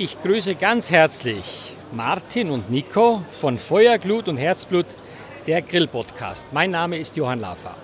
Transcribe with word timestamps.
Ich 0.00 0.22
grüße 0.22 0.54
ganz 0.54 0.92
herzlich 0.92 1.74
Martin 1.90 2.50
und 2.50 2.70
Nico 2.70 3.24
von 3.40 3.58
Feuerglut 3.58 4.28
und 4.28 4.36
Herzblut, 4.36 4.86
der 5.48 5.60
Grill-Podcast. 5.60 6.52
Mein 6.52 6.70
Name 6.70 6.98
ist 6.98 7.16
Johann 7.16 7.40
Lafer. 7.40 7.74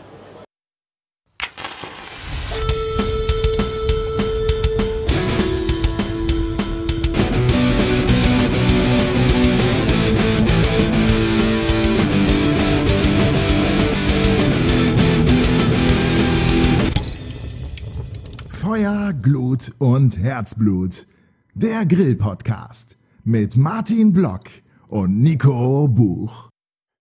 Feuer, 18.47 19.13
Glut 19.21 19.73
und 19.81 20.17
Herzblut. 20.17 21.07
Der 21.57 21.87
Grill-Podcast 21.87 22.99
mit 23.23 23.57
Martin 23.57 24.13
Block 24.13 24.41
und 24.89 25.21
Nico 25.21 25.87
Buch. 25.87 26.49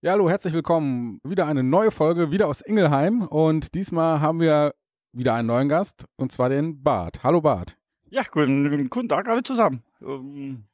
Ja, 0.00 0.12
hallo, 0.12 0.30
herzlich 0.30 0.54
willkommen. 0.54 1.18
Wieder 1.24 1.48
eine 1.48 1.64
neue 1.64 1.90
Folge, 1.90 2.30
wieder 2.30 2.46
aus 2.46 2.60
Ingelheim. 2.60 3.22
Und 3.22 3.74
diesmal 3.74 4.20
haben 4.20 4.38
wir 4.38 4.76
wieder 5.12 5.34
einen 5.34 5.48
neuen 5.48 5.68
Gast, 5.68 6.04
und 6.14 6.30
zwar 6.30 6.50
den 6.50 6.84
Bart. 6.84 7.24
Hallo 7.24 7.40
Bart. 7.40 7.76
Ja, 8.10 8.22
guten, 8.30 8.88
guten 8.90 9.08
Tag 9.08 9.28
alle 9.28 9.42
zusammen. 9.42 9.82
Ähm, 10.00 10.66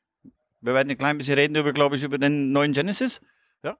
wir 0.61 0.75
werden 0.75 0.91
ein 0.91 0.99
klein 0.99 1.17
bisschen 1.17 1.37
reden 1.37 1.57
über, 1.57 1.73
glaube 1.73 1.97
ich, 1.97 2.05
über 2.05 2.19
den 2.19 2.53
neuen 2.53 2.73
Genesis. 2.73 3.23
Ja. 3.65 3.79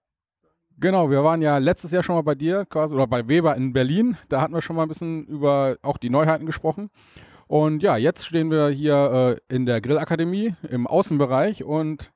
Genau, 0.79 1.11
wir 1.11 1.23
waren 1.25 1.43
ja 1.43 1.59
letztes 1.59 1.91
Jahr 1.91 2.03
schon 2.03 2.15
mal 2.15 2.23
bei 2.23 2.35
dir, 2.35 2.65
quasi, 2.65 2.95
oder 2.95 3.07
bei 3.07 3.29
Weber 3.29 3.55
in 3.55 3.75
Berlin. 3.75 4.17
Da 4.31 4.41
hatten 4.41 4.55
wir 4.55 4.63
schon 4.63 4.77
mal 4.77 4.85
ein 4.85 4.89
bisschen 4.89 5.27
über 5.27 5.77
auch 5.83 5.99
die 5.99 6.09
Neuheiten 6.09 6.47
gesprochen. 6.47 6.89
Und 7.51 7.83
ja, 7.83 7.97
jetzt 7.97 8.27
stehen 8.27 8.49
wir 8.49 8.69
hier 8.69 9.41
äh, 9.51 9.53
in 9.53 9.67
der 9.67 9.81
Grillakademie 9.81 10.55
im 10.71 10.87
Außenbereich 10.87 11.65
und 11.65 12.13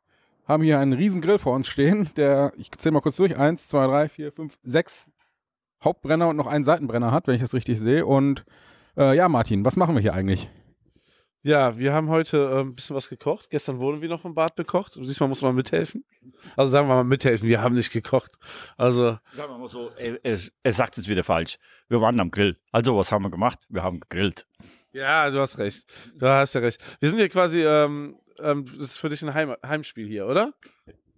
haben 0.46 0.62
hier 0.62 0.78
einen 0.78 0.92
riesen 0.92 1.20
Grill 1.20 1.40
vor 1.40 1.56
uns 1.56 1.66
stehen, 1.66 2.08
der, 2.16 2.52
ich 2.56 2.70
zähle 2.70 2.92
mal 2.92 3.00
kurz 3.00 3.16
durch, 3.16 3.36
eins, 3.36 3.66
zwei, 3.66 3.84
drei, 3.88 4.08
vier, 4.08 4.30
fünf, 4.30 4.56
sechs 4.62 5.08
Hauptbrenner 5.82 6.28
und 6.28 6.36
noch 6.36 6.46
einen 6.46 6.64
Seitenbrenner 6.64 7.10
hat, 7.10 7.26
wenn 7.26 7.34
ich 7.34 7.40
das 7.40 7.52
richtig 7.52 7.80
sehe. 7.80 8.06
Und 8.06 8.44
äh, 8.96 9.16
ja, 9.16 9.28
Martin, 9.28 9.64
was 9.64 9.74
machen 9.74 9.96
wir 9.96 10.02
hier 10.02 10.14
eigentlich? 10.14 10.48
Ja, 11.42 11.76
wir 11.78 11.92
haben 11.92 12.10
heute 12.10 12.36
äh, 12.36 12.60
ein 12.60 12.76
bisschen 12.76 12.94
was 12.94 13.08
gekocht. 13.08 13.50
Gestern 13.50 13.80
wurden 13.80 14.02
wir 14.02 14.08
noch 14.08 14.20
vom 14.20 14.36
Bad 14.36 14.54
bekocht. 14.54 14.96
Und 14.96 15.02
diesmal 15.02 15.28
muss 15.28 15.42
man 15.42 15.56
mithelfen. 15.56 16.04
Also 16.56 16.70
sagen 16.70 16.86
wir 16.86 16.94
mal 16.94 17.02
mithelfen, 17.02 17.48
wir 17.48 17.60
haben 17.60 17.74
nicht 17.74 17.92
gekocht. 17.92 18.38
Also. 18.76 19.18
Sagen 19.32 19.52
wir 19.52 19.58
mal 19.58 19.68
so, 19.68 19.90
er, 19.98 20.24
er, 20.24 20.38
er 20.62 20.72
sagt 20.72 20.96
es 20.96 21.08
wieder 21.08 21.24
falsch. 21.24 21.58
Wir 21.88 22.00
waren 22.00 22.20
am 22.20 22.30
Grill. 22.30 22.56
Also, 22.70 22.96
was 22.96 23.10
haben 23.10 23.24
wir 23.24 23.30
gemacht? 23.30 23.66
Wir 23.68 23.82
haben 23.82 23.98
gegrillt. 23.98 24.46
Ja, 24.94 25.28
du 25.28 25.40
hast 25.40 25.58
recht. 25.58 25.84
Du 26.14 26.26
hast 26.26 26.54
ja 26.54 26.60
recht. 26.60 26.80
Wir 27.00 27.08
sind 27.08 27.18
hier 27.18 27.28
quasi, 27.28 27.64
ähm, 27.64 28.16
ähm, 28.38 28.64
das 28.78 28.90
ist 28.90 28.98
für 28.98 29.08
dich 29.08 29.22
ein 29.22 29.34
Heim 29.34 29.56
Heimspiel 29.66 30.06
hier, 30.06 30.26
oder? 30.26 30.52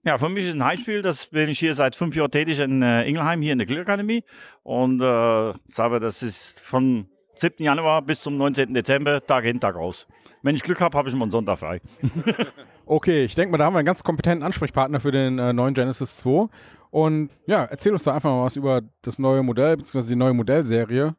Ja, 0.02 0.16
für 0.16 0.30
mich 0.30 0.44
ist 0.44 0.50
es 0.50 0.54
ein 0.54 0.64
Heimspiel. 0.64 1.02
Das 1.02 1.26
bin 1.26 1.50
ich 1.50 1.58
hier 1.58 1.74
seit 1.74 1.94
fünf 1.94 2.16
Jahren 2.16 2.30
tätig 2.30 2.58
in 2.58 2.80
äh, 2.80 3.06
Ingelheim, 3.06 3.42
hier 3.42 3.52
in 3.52 3.58
der 3.58 3.66
Grillakademie. 3.66 4.24
Und 4.62 5.02
äh, 5.02 5.52
sage, 5.68 6.00
das 6.00 6.22
ist 6.22 6.60
von 6.60 7.06
7. 7.34 7.62
Januar 7.62 8.00
bis 8.00 8.20
zum 8.20 8.38
19. 8.38 8.72
Dezember, 8.72 9.24
Tag 9.24 9.44
hin, 9.44 9.60
Tag 9.60 9.76
aus. 9.76 10.06
Wenn 10.42 10.54
ich 10.54 10.62
Glück 10.62 10.80
habe, 10.80 10.96
habe 10.96 11.10
ich 11.10 11.14
mal 11.14 11.24
einen 11.24 11.30
Sonntag 11.30 11.58
frei. 11.58 11.82
okay, 12.86 13.24
ich 13.24 13.34
denke 13.34 13.52
mal, 13.52 13.58
da 13.58 13.66
haben 13.66 13.74
wir 13.74 13.80
einen 13.80 13.86
ganz 13.86 14.02
kompetenten 14.02 14.42
Ansprechpartner 14.42 15.00
für 15.00 15.12
den 15.12 15.38
äh, 15.38 15.52
neuen 15.52 15.74
Genesis 15.74 16.16
2. 16.16 16.48
Und 16.90 17.28
ja, 17.46 17.64
erzähl 17.64 17.92
uns 17.92 18.04
da 18.04 18.14
einfach 18.14 18.30
mal 18.30 18.44
was 18.44 18.56
über 18.56 18.80
das 19.02 19.18
neue 19.18 19.42
Modell, 19.42 19.76
beziehungsweise 19.76 20.08
die 20.08 20.16
neue 20.16 20.32
Modellserie 20.32 21.14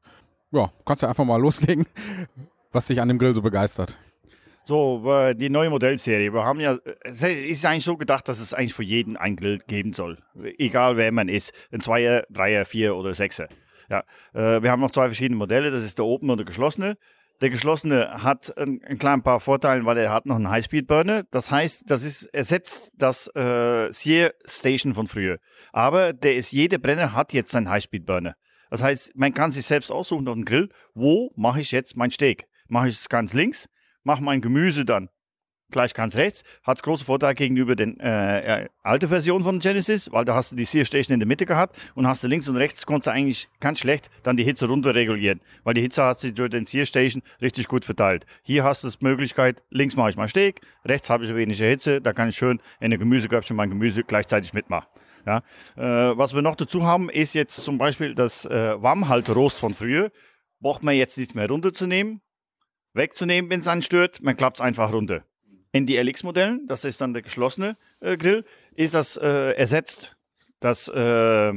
ja, 0.52 0.72
kannst 0.86 1.04
du 1.04 1.08
einfach 1.08 1.26
mal 1.26 1.38
loslegen, 1.42 1.86
was 2.72 2.88
dich 2.88 3.02
an 3.02 3.08
dem 3.08 3.20
Grill 3.20 3.36
so 3.36 3.42
begeistert. 3.42 3.98
So, 4.66 5.02
die 5.34 5.50
neue 5.50 5.70
Modellserie. 5.70 6.34
Wir 6.34 6.44
haben 6.44 6.60
ja, 6.60 6.78
es 7.04 7.24
ist 7.24 7.66
eigentlich 7.66 7.86
so 7.86 7.96
gedacht, 7.96 8.28
dass 8.28 8.42
es 8.42 8.54
eigentlich 8.54 8.74
für 8.74 8.84
jeden 8.84 9.16
ein 9.16 9.38
Grill 9.38 9.60
geben 9.60 9.94
soll. 9.94 10.18
Egal 10.58 10.98
wer 10.98 11.10
man 11.14 11.30
ist. 11.30 11.54
Ein 11.72 11.80
Zweier, 11.80 12.26
Dreier, 12.30 12.66
Vier 12.66 12.94
oder 12.94 13.14
Sechser. 13.14 13.48
Ja, 13.90 14.04
äh, 14.34 14.62
wir 14.62 14.70
haben 14.70 14.82
noch 14.82 14.92
zwei 14.92 15.06
verschiedene 15.06 15.38
Modelle. 15.38 15.72
Das 15.72 15.84
ist 15.84 15.98
der 15.98 16.06
Open 16.06 16.30
und 16.30 16.38
der 16.38 16.46
geschlossene. 16.46 16.98
Der 17.40 17.50
geschlossene 17.50 18.24
hat 18.24 18.58
ein, 18.58 18.82
ein 18.84 18.98
klein 18.98 19.22
paar 19.22 19.40
Vorteile, 19.40 19.86
weil 19.86 19.98
er 20.00 20.12
hat 20.12 20.26
noch 20.26 20.36
einen 20.36 20.50
Highspeed-Burner. 20.50 21.24
Das 21.32 21.50
heißt, 21.50 21.90
das 21.90 22.04
ist 22.04 22.26
ersetzt 22.34 22.92
das 22.98 23.28
äh, 23.36 23.90
Sear 23.92 24.32
Station 24.46 24.96
von 24.96 25.08
früher. 25.08 25.38
Aber 25.72 26.12
der 26.12 26.36
ist, 26.36 26.52
jeder 26.52 26.78
Brenner 26.78 27.14
hat 27.14 27.32
jetzt 27.32 27.52
seinen 27.52 27.70
Highspeed-Burner. 27.70 28.36
Das 28.70 28.84
heißt, 28.84 29.16
man 29.16 29.34
kann 29.34 29.52
sich 29.52 29.66
selbst 29.66 29.92
aussuchen 29.92 30.28
auf 30.28 30.34
dem 30.34 30.46
Grill, 30.46 30.70
wo 30.94 31.32
mache 31.36 31.62
ich 31.62 31.72
jetzt 31.72 31.98
mein 31.98 32.12
Steak? 32.12 32.48
Mache 32.68 32.90
ich 32.90 32.96
es 32.96 33.10
ganz 33.10 33.34
links, 33.34 33.70
mache 34.04 34.24
mein 34.24 34.42
Gemüse 34.42 34.86
dann 34.86 35.10
gleich 35.72 35.94
ganz 35.94 36.16
rechts. 36.16 36.44
Hat 36.64 36.82
große 36.82 37.06
Vorteil 37.06 37.34
gegenüber 37.34 37.76
den 37.76 38.00
äh, 38.00 38.66
äh, 38.66 39.08
Version 39.08 39.44
von 39.44 39.60
Genesis, 39.60 40.12
weil 40.12 40.26
da 40.26 40.36
hast 40.36 40.52
du 40.52 40.56
die 40.56 40.66
Sear 40.66 40.86
Station 40.86 41.14
in 41.14 41.20
der 41.20 41.28
Mitte 41.28 41.46
gehabt 41.46 41.78
und 41.96 42.08
hast 42.08 42.24
du 42.24 42.28
links 42.28 42.48
und 42.48 42.56
rechts 42.56 42.86
konntest 42.86 43.08
du 43.08 43.12
eigentlich 43.12 43.50
ganz 43.60 43.80
schlecht 43.80 44.10
dann 44.24 44.38
die 44.38 44.44
Hitze 44.44 44.68
runter 44.68 44.96
regulieren, 44.96 45.42
weil 45.64 45.74
die 45.74 45.82
Hitze 45.82 46.04
hat 46.04 46.20
sich 46.20 46.34
durch 46.34 46.50
den 46.50 46.66
Sear 46.66 46.86
Station 46.86 47.22
richtig 47.42 47.68
gut 47.68 47.86
verteilt. 47.86 48.26
Hier 48.44 48.64
hast 48.64 48.84
du 48.84 48.90
die 48.90 48.98
Möglichkeit, 49.02 49.64
links 49.70 49.96
mache 49.96 50.10
ich 50.10 50.18
mein 50.18 50.30
Steak, 50.30 50.62
rechts 50.86 51.10
habe 51.10 51.26
ich 51.26 51.36
weniger 51.36 51.66
Hitze, 51.66 52.02
da 52.02 52.14
kann 52.14 52.30
ich 52.30 52.36
schön 52.36 52.60
in 52.80 52.92
der 52.92 53.00
Gemüseköpfchen 53.00 53.56
mein 53.56 53.70
Gemüse 53.70 54.04
gleichzeitig 54.04 54.54
mitmachen. 54.54 54.88
Ja, 55.28 55.44
äh, 55.76 56.18
was 56.18 56.34
wir 56.34 56.42
noch 56.42 56.56
dazu 56.56 56.86
haben, 56.86 57.10
ist 57.10 57.34
jetzt 57.34 57.58
zum 57.58 57.78
Beispiel 57.78 58.16
das 58.16 58.46
äh, 58.46 58.82
Warmhalterost 58.82 59.58
von 59.58 59.74
früher. 59.74 60.10
Braucht 60.62 60.84
man 60.84 60.96
jetzt 60.96 61.18
nicht 61.18 61.36
mehr 61.36 61.50
runterzunehmen, 61.50 62.22
wegzunehmen, 62.94 63.52
wenn 63.52 63.60
es 63.60 63.68
einen 63.68 63.82
stört. 63.82 64.24
Man 64.24 64.38
klappt 64.38 64.58
es 64.58 64.62
einfach 64.62 64.94
runter. 64.94 65.26
In 65.74 65.86
die 65.86 65.98
LX-Modellen, 65.98 66.66
das 66.68 66.86
ist 66.86 67.02
dann 67.02 67.14
der 67.14 67.24
geschlossene 67.24 67.76
äh, 68.00 68.16
Grill, 68.16 68.46
ist 68.74 68.94
das 68.94 69.18
äh, 69.18 69.52
ersetzt. 69.52 70.16
Das, 70.62 70.88
äh, 70.88 71.54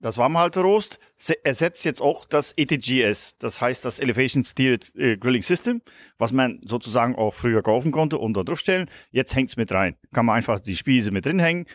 das 0.00 0.16
Warmhalterost 0.16 0.98
ersetzt 1.44 1.84
jetzt 1.84 2.00
auch 2.00 2.24
das 2.24 2.54
ETGS, 2.56 3.36
das 3.36 3.60
heißt 3.60 3.84
das 3.84 3.98
Elevation 3.98 4.42
Steered 4.42 4.90
äh, 4.96 5.18
Grilling 5.18 5.42
System, 5.42 5.82
was 6.16 6.32
man 6.32 6.60
sozusagen 6.64 7.14
auch 7.14 7.34
früher 7.34 7.62
kaufen 7.62 7.92
konnte 7.92 8.16
und 8.16 8.34
da 8.34 8.42
draufstellen. 8.42 8.90
Jetzt 9.10 9.36
hängt 9.36 9.50
es 9.50 9.56
mit 9.58 9.70
rein. 9.70 9.96
Kann 10.14 10.24
man 10.24 10.36
einfach 10.36 10.60
die 10.60 10.76
Spieße 10.76 11.10
mit 11.10 11.26
drin 11.26 11.38
hängen 11.38 11.66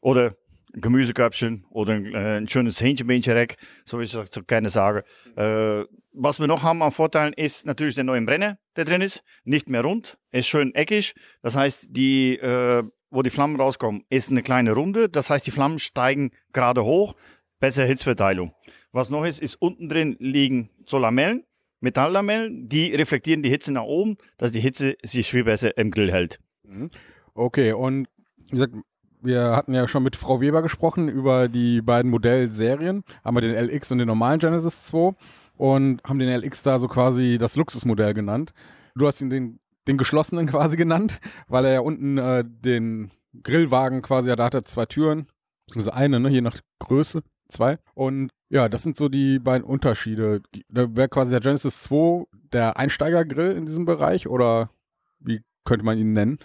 oder 0.00 0.36
Gemüseköpfchen 0.80 1.64
oder 1.70 1.94
ein, 1.94 2.14
äh, 2.14 2.36
ein 2.38 2.48
schönes 2.48 2.80
Hähnchenbähnchen-Rack, 2.80 3.56
so 3.84 3.98
wie 3.98 4.04
ich 4.04 4.12
das 4.12 4.30
so 4.32 4.42
gerne 4.42 4.70
sage. 4.70 5.04
Äh, 5.36 5.84
was 6.12 6.40
wir 6.40 6.46
noch 6.46 6.62
haben 6.62 6.82
an 6.82 6.92
Vorteilen 6.92 7.32
ist 7.32 7.66
natürlich 7.66 7.94
der 7.94 8.04
neue 8.04 8.22
Brenner, 8.22 8.58
der 8.76 8.84
drin 8.84 9.02
ist. 9.02 9.22
Nicht 9.44 9.68
mehr 9.68 9.82
rund, 9.82 10.18
ist 10.32 10.48
schön 10.48 10.74
eckig. 10.74 11.14
Das 11.42 11.54
heißt, 11.54 11.88
die, 11.90 12.36
äh, 12.38 12.82
wo 13.10 13.22
die 13.22 13.30
Flammen 13.30 13.60
rauskommen, 13.60 14.04
ist 14.10 14.30
eine 14.30 14.42
kleine 14.42 14.72
Runde. 14.72 15.08
Das 15.08 15.30
heißt, 15.30 15.46
die 15.46 15.50
Flammen 15.50 15.78
steigen 15.78 16.32
gerade 16.52 16.84
hoch. 16.84 17.14
Bessere 17.60 17.86
Hitzverteilung. 17.86 18.52
Was 18.92 19.10
noch 19.10 19.24
ist, 19.24 19.40
ist 19.40 19.56
unten 19.56 19.88
drin 19.88 20.16
liegen 20.18 20.70
so 20.86 20.98
Lamellen, 20.98 21.44
Metalllamellen, 21.80 22.68
die 22.68 22.94
reflektieren 22.94 23.42
die 23.42 23.50
Hitze 23.50 23.72
nach 23.72 23.84
oben, 23.84 24.16
dass 24.36 24.52
die 24.52 24.60
Hitze 24.60 24.96
sich 25.02 25.30
viel 25.30 25.44
besser 25.44 25.76
im 25.76 25.90
Grill 25.90 26.10
hält. 26.10 26.40
Mhm. 26.64 26.90
Okay, 27.34 27.72
und 27.72 28.08
wie 28.46 28.56
gesagt, 28.56 28.74
wir 29.20 29.56
hatten 29.56 29.74
ja 29.74 29.86
schon 29.88 30.02
mit 30.02 30.16
Frau 30.16 30.40
Weber 30.40 30.62
gesprochen 30.62 31.08
über 31.08 31.48
die 31.48 31.82
beiden 31.82 32.10
Modellserien. 32.10 33.04
Haben 33.24 33.36
wir 33.36 33.40
den 33.40 33.54
LX 33.54 33.92
und 33.92 33.98
den 33.98 34.06
normalen 34.06 34.38
Genesis 34.38 34.84
2 34.86 35.14
und 35.56 36.02
haben 36.04 36.18
den 36.18 36.28
LX 36.28 36.62
da 36.62 36.78
so 36.78 36.88
quasi 36.88 37.38
das 37.38 37.56
Luxusmodell 37.56 38.14
genannt. 38.14 38.52
Du 38.94 39.06
hast 39.06 39.20
ihn 39.20 39.30
den, 39.30 39.58
den 39.86 39.98
geschlossenen 39.98 40.46
quasi 40.50 40.76
genannt, 40.76 41.20
weil 41.48 41.64
er 41.64 41.72
ja 41.72 41.80
unten 41.80 42.18
äh, 42.18 42.44
den 42.46 43.10
Grillwagen 43.42 44.02
quasi, 44.02 44.28
ja, 44.28 44.36
da 44.36 44.44
hat 44.44 44.54
er 44.54 44.64
zwei 44.64 44.86
Türen, 44.86 45.26
beziehungsweise 45.66 45.96
eine, 45.96 46.20
ne, 46.20 46.28
je 46.30 46.40
nach 46.40 46.58
Größe, 46.78 47.22
zwei. 47.48 47.78
Und 47.94 48.30
ja, 48.50 48.68
das 48.68 48.82
sind 48.82 48.96
so 48.96 49.08
die 49.08 49.38
beiden 49.38 49.64
Unterschiede. 49.64 50.42
Da 50.68 50.96
wäre 50.96 51.08
quasi 51.08 51.30
der 51.30 51.40
Genesis 51.40 51.82
2 51.82 52.24
der 52.52 52.78
Einsteigergrill 52.78 53.52
in 53.52 53.66
diesem 53.66 53.84
Bereich 53.84 54.26
oder 54.28 54.70
wie 55.18 55.42
könnte 55.64 55.84
man 55.84 55.98
ihn 55.98 56.14
nennen? 56.14 56.38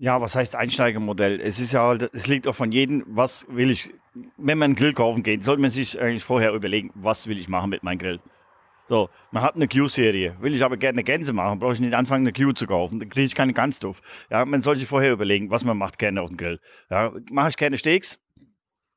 Ja, 0.00 0.18
was 0.18 0.34
heißt 0.34 0.56
Einsteigermodell? 0.56 1.42
Es 1.42 1.60
ist 1.60 1.72
ja 1.72 1.82
halt, 1.82 2.08
es 2.14 2.26
liegt 2.26 2.48
auch 2.48 2.54
von 2.54 2.72
jedem, 2.72 3.04
was 3.06 3.46
will 3.50 3.70
ich, 3.70 3.92
wenn 4.38 4.56
man 4.56 4.70
einen 4.70 4.74
Grill 4.74 4.94
kaufen 4.94 5.22
geht, 5.22 5.44
sollte 5.44 5.60
man 5.60 5.68
sich 5.68 6.00
eigentlich 6.00 6.24
vorher 6.24 6.54
überlegen, 6.54 6.90
was 6.94 7.26
will 7.26 7.38
ich 7.38 7.50
machen 7.50 7.68
mit 7.68 7.82
meinem 7.82 7.98
Grill. 7.98 8.18
So, 8.88 9.10
man 9.30 9.42
hat 9.42 9.56
eine 9.56 9.68
Q-Serie. 9.68 10.36
Will 10.40 10.54
ich 10.54 10.64
aber 10.64 10.78
gerne 10.78 10.96
eine 10.96 11.04
Gänse 11.04 11.34
machen, 11.34 11.58
brauche 11.58 11.74
ich 11.74 11.80
nicht 11.80 11.92
anfangen, 11.92 12.26
eine 12.26 12.32
Q 12.32 12.52
zu 12.52 12.66
kaufen. 12.66 12.98
Dann 12.98 13.10
kriege 13.10 13.26
ich 13.26 13.34
keine 13.34 13.52
Gans 13.52 13.78
drauf. 13.78 14.00
Ja, 14.30 14.46
man 14.46 14.62
soll 14.62 14.76
sich 14.76 14.88
vorher 14.88 15.12
überlegen, 15.12 15.50
was 15.50 15.64
man 15.64 15.76
macht 15.76 15.98
gerne 15.98 16.22
auf 16.22 16.28
dem 16.28 16.38
Grill. 16.38 16.60
Ja, 16.88 17.12
mache 17.30 17.50
ich 17.50 17.58
gerne 17.58 17.76
Steaks, 17.76 18.18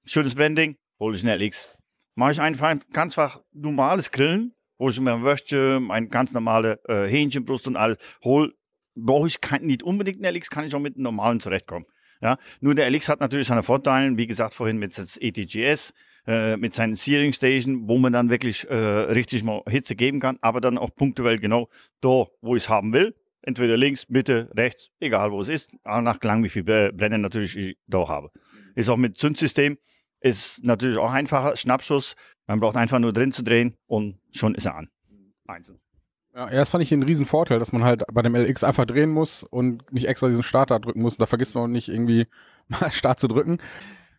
schönes 0.06 0.36
Branding, 0.36 0.78
hole 1.02 1.18
ich 1.18 1.28
einen 1.28 1.38
LX. 1.38 1.78
Mache 2.16 2.32
ich 2.32 2.40
einfach 2.40 2.78
ganz 2.94 3.20
einfach 3.20 3.42
normales 3.52 4.10
Grillen, 4.10 4.54
wo 4.78 4.88
ich 4.88 5.02
mir 5.02 5.16
ein 5.16 5.24
Würstchen, 5.24 5.92
ein 5.92 6.08
ganz 6.08 6.32
normale 6.32 6.80
äh, 6.88 7.08
Hähnchenbrust 7.08 7.68
und 7.68 7.76
alles 7.76 7.98
hole, 8.24 8.54
brauche 8.96 9.28
ich 9.28 9.42
kein, 9.42 9.64
nicht 9.64 9.84
unbedingt 9.84 10.24
einen 10.24 10.36
LX, 10.36 10.50
kann 10.50 10.66
ich 10.66 10.76
auch 10.76 10.80
mit 10.80 10.96
einem 10.96 11.04
normalen 11.04 11.40
zurechtkommen. 11.40 11.86
Ja, 12.22 12.38
nur 12.62 12.74
der 12.74 12.90
LX 12.90 13.10
hat 13.10 13.20
natürlich 13.20 13.48
seine 13.48 13.64
Vorteile, 13.64 14.18
wie 14.18 14.28
gesagt 14.28 14.54
vorhin 14.54 14.78
mit 14.78 14.98
ETGS, 14.98 15.94
äh, 16.26 16.56
mit 16.56 16.74
seinen 16.74 16.96
Searing 16.96 17.34
Station, 17.34 17.88
wo 17.88 17.98
man 17.98 18.14
dann 18.14 18.30
wirklich 18.30 18.70
äh, 18.70 18.76
richtig 18.76 19.44
mal 19.44 19.62
Hitze 19.68 19.96
geben 19.96 20.22
kann, 20.22 20.38
aber 20.42 20.62
dann 20.62 20.78
auch 20.78 20.96
punktuell 20.96 21.40
genau 21.40 21.70
da, 22.00 22.28
wo 22.42 22.56
ich 22.56 22.64
es 22.64 22.70
haben 22.70 22.94
will, 22.94 23.14
Entweder 23.46 23.76
links, 23.76 24.08
Mitte, 24.08 24.50
rechts, 24.56 24.90
egal 25.02 25.34
wo 25.34 25.42
es 25.42 25.50
ist, 25.50 25.76
nach 25.84 26.24
lang 26.24 26.46
wie 26.46 26.50
viel 26.50 26.64
Brennen 26.64 27.22
natürlich 27.22 27.58
ich 27.58 27.78
da 27.88 28.08
habe. 28.08 28.32
Ist 28.74 28.88
auch 28.88 28.96
mit 28.96 29.18
Zündsystem, 29.18 29.78
ist 30.22 30.64
natürlich 30.64 30.98
auch 30.98 31.12
einfacher, 31.12 31.58
Schnappschuss, 31.58 32.16
man 32.48 32.62
braucht 32.62 32.78
einfach 32.78 33.00
nur 33.00 33.12
drin 33.12 33.34
zu 33.34 33.44
drehen 33.44 33.76
und 33.86 34.18
schon 34.32 34.56
ist 34.56 34.66
er 34.66 34.76
an. 34.76 34.90
Einzeln. 35.46 35.83
Ja, 36.36 36.50
das 36.50 36.72
fand 36.72 36.84
ich 36.84 36.92
einen 36.92 37.04
riesen 37.04 37.26
Vorteil, 37.26 37.60
dass 37.60 37.72
man 37.72 37.84
halt 37.84 38.04
bei 38.12 38.22
dem 38.24 38.36
LX 38.36 38.64
einfach 38.64 38.86
drehen 38.86 39.12
muss 39.12 39.44
und 39.44 39.92
nicht 39.92 40.08
extra 40.08 40.28
diesen 40.28 40.44
Starter 40.44 40.80
drücken 40.80 41.02
muss. 41.02 41.18
Da 41.18 41.28
vergisst 41.28 41.54
man 41.54 41.66
auch 41.66 41.68
nicht 41.68 41.90
irgendwie 41.90 42.28
mal 42.68 42.92
Start 42.92 43.20
zu 43.20 43.28
drücken. 43.28 43.60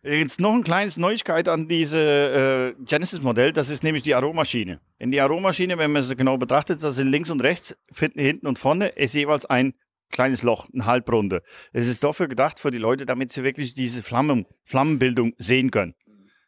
Jetzt 0.03 0.39
noch 0.39 0.53
eine 0.53 0.61
kleine 0.61 0.91
Neuigkeit 0.97 1.49
an 1.49 1.67
diese 1.67 2.75
äh, 2.77 2.83
Genesis-Modell, 2.85 3.51
das 3.51 3.69
ist 3.69 3.83
nämlich 3.83 4.03
die 4.03 4.13
Aromaschine. 4.13 4.79
In 4.99 5.09
die 5.09 5.19
Aromaschine, 5.19 5.79
wenn 5.79 5.91
man 5.91 6.03
sie 6.03 6.15
genau 6.15 6.37
betrachtet, 6.37 6.83
da 6.83 6.91
sind 6.91 7.07
links 7.07 7.31
und 7.31 7.41
rechts, 7.41 7.75
hinten 7.91 8.45
und 8.45 8.59
vorne, 8.59 8.89
ist 8.89 9.15
jeweils 9.15 9.47
ein 9.47 9.73
kleines 10.11 10.43
Loch, 10.43 10.69
eine 10.71 10.85
Halbrunde. 10.85 11.41
Es 11.73 11.87
ist 11.87 12.03
dafür 12.03 12.27
gedacht 12.27 12.59
für 12.59 12.69
die 12.69 12.77
Leute, 12.77 13.07
damit 13.07 13.31
sie 13.31 13.43
wirklich 13.43 13.73
diese 13.73 14.03
Flammen, 14.03 14.45
Flammenbildung 14.63 15.33
sehen 15.39 15.71
können. 15.71 15.95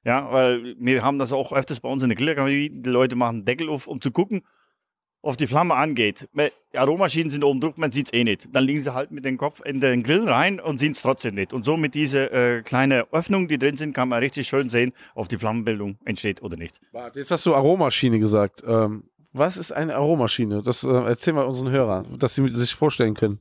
Ja, 0.03 0.31
weil 0.31 0.75
wir 0.79 1.03
haben 1.03 1.17
das 1.17 1.33
auch 1.33 1.51
öfters 1.51 1.79
bei 1.79 1.89
uns 1.89 2.03
in 2.03 2.09
der 2.09 2.15
Grillakademie, 2.15 2.69
die 2.69 2.89
Leute 2.89 3.15
machen 3.15 3.43
Deckel 3.43 3.69
auf, 3.69 3.87
um 3.87 3.99
zu 3.99 4.11
gucken, 4.11 4.43
auf 5.27 5.35
die 5.35 5.45
Flamme 5.45 5.75
angeht. 5.75 6.29
Die 6.33 6.77
Aromaschinen 6.77 7.29
sind 7.29 7.43
oben 7.43 7.59
drauf, 7.59 7.75
man 7.75 7.91
sieht 7.91 8.07
es 8.07 8.13
eh 8.13 8.23
nicht. 8.23 8.47
Dann 8.53 8.63
liegen 8.63 8.81
sie 8.81 8.93
halt 8.93 9.11
mit 9.11 9.25
dem 9.25 9.37
Kopf 9.37 9.61
in 9.65 9.81
den 9.81 10.01
Grill 10.01 10.27
rein 10.27 10.59
und 10.61 10.77
sehen 10.77 10.93
es 10.93 11.01
trotzdem 11.01 11.35
nicht. 11.35 11.51
Und 11.51 11.65
so 11.65 11.75
mit 11.75 11.95
dieser 11.95 12.31
äh, 12.31 12.61
kleinen 12.61 13.03
Öffnung, 13.11 13.49
die 13.49 13.57
drin 13.57 13.75
sind, 13.75 13.93
kann 13.93 14.07
man 14.07 14.19
richtig 14.19 14.47
schön 14.47 14.69
sehen, 14.69 14.93
ob 15.15 15.27
die 15.27 15.37
Flammenbildung 15.37 15.97
entsteht 16.05 16.41
oder 16.41 16.55
nicht. 16.55 16.79
Jetzt 17.13 17.31
hast 17.31 17.45
du 17.45 17.53
Aromaschine 17.53 18.19
gesagt. 18.19 18.63
Ähm, 18.65 19.03
was 19.33 19.57
ist 19.57 19.73
eine 19.73 19.95
Aromaschine? 19.95 20.63
Das 20.63 20.85
äh, 20.85 20.89
erzähl 20.89 21.33
mal 21.33 21.45
unseren 21.45 21.71
Hörern, 21.71 22.07
dass 22.17 22.35
sie 22.35 22.47
sich 22.47 22.73
vorstellen 22.73 23.13
können 23.13 23.39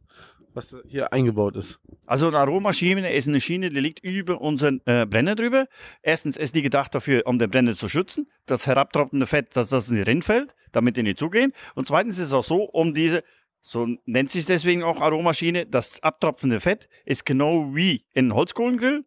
was 0.57 0.75
hier 0.89 1.13
eingebaut 1.13 1.55
ist? 1.57 1.79
Also 2.07 2.29
eine 2.29 2.39
Aromaschine 2.39 3.13
ist 3.13 3.29
eine 3.29 3.41
Schiene, 3.41 3.69
die 3.69 3.81
liegt 3.81 4.03
über 4.03 4.41
unseren 4.41 4.81
äh, 4.87 5.07
Brenner 5.07 5.37
drüber. 5.37 5.69
Erstens 6.03 6.37
ist 6.37 6.55
die 6.55 6.63
gedacht 6.63 6.95
dafür, 6.95 7.23
um 7.27 7.39
den 7.39 7.51
Brenner 7.51 7.75
zu 7.75 7.89
schützen, 7.89 8.29
das 8.47 8.67
herabtropfende 8.67 9.27
Fett, 9.27 9.55
dass 9.57 9.69
das 9.69 9.89
in 9.91 9.97
die 9.97 10.03
Rinn 10.03 10.23
fällt, 10.23 10.57
damit 10.73 10.97
die 10.97 11.03
nicht 11.03 11.19
zugehen. 11.19 11.53
Und 11.75 11.87
zweitens 11.87 12.19
ist 12.19 12.29
es 12.29 12.33
auch 12.33 12.45
so, 12.45 12.65
um 12.65 12.95
diese, 12.95 13.23
so 13.61 13.87
nennt 14.07 14.31
sich 14.31 14.47
deswegen 14.47 14.83
auch 14.83 15.01
Aromaschine, 15.01 15.67
das 15.67 16.03
abtropfende 16.03 16.61
Fett 16.61 16.89
ist 17.05 17.27
genau 17.27 17.75
wie 17.75 18.05
in 18.15 18.35
Holzkohlengrill. 18.35 19.05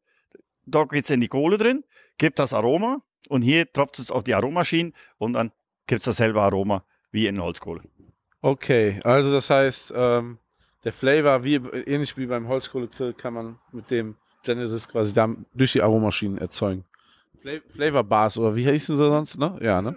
Da 0.66 0.84
geht 0.86 1.06
es 1.06 1.10
in 1.10 1.20
die 1.20 1.28
Kohle 1.28 1.58
drin, 1.58 1.84
gibt 2.18 2.38
das 2.38 2.54
Aroma 2.54 3.02
und 3.28 3.42
hier 3.42 3.72
tropft 3.72 3.98
es 4.00 4.12
auf 4.12 4.24
die 4.24 4.36
Aromaschine 4.36 4.92
und 5.18 5.34
dann 5.34 5.52
gibt 5.88 6.02
es 6.02 6.06
dasselbe 6.06 6.42
Aroma 6.42 6.86
wie 7.12 7.26
in 7.26 7.42
Holzkohle. 7.42 7.82
Okay, 8.42 9.00
also 9.04 9.34
das 9.34 9.50
heißt, 9.50 9.94
ähm, 9.96 10.38
der 10.84 10.94
Flavor, 10.94 11.44
wie, 11.44 11.56
ähnlich 11.56 12.18
wie 12.18 12.26
beim 12.26 12.48
Holzkohlegrill, 12.48 13.14
kann 13.14 13.34
man 13.34 13.60
mit 13.72 13.92
dem 13.92 14.16
Genesis 14.44 14.88
quasi 14.88 15.14
da 15.14 15.30
durch 15.54 15.74
die 15.74 15.82
Aromaschinen 15.82 16.38
erzeugen. 16.38 16.86
Flavor 17.70 18.04
Bars 18.04 18.38
oder 18.38 18.56
wie 18.56 18.70
hießen 18.70 18.96
sie 18.96 19.06
sonst, 19.06 19.38
ne? 19.38 19.58
Ja, 19.62 19.82
ne? 19.82 19.96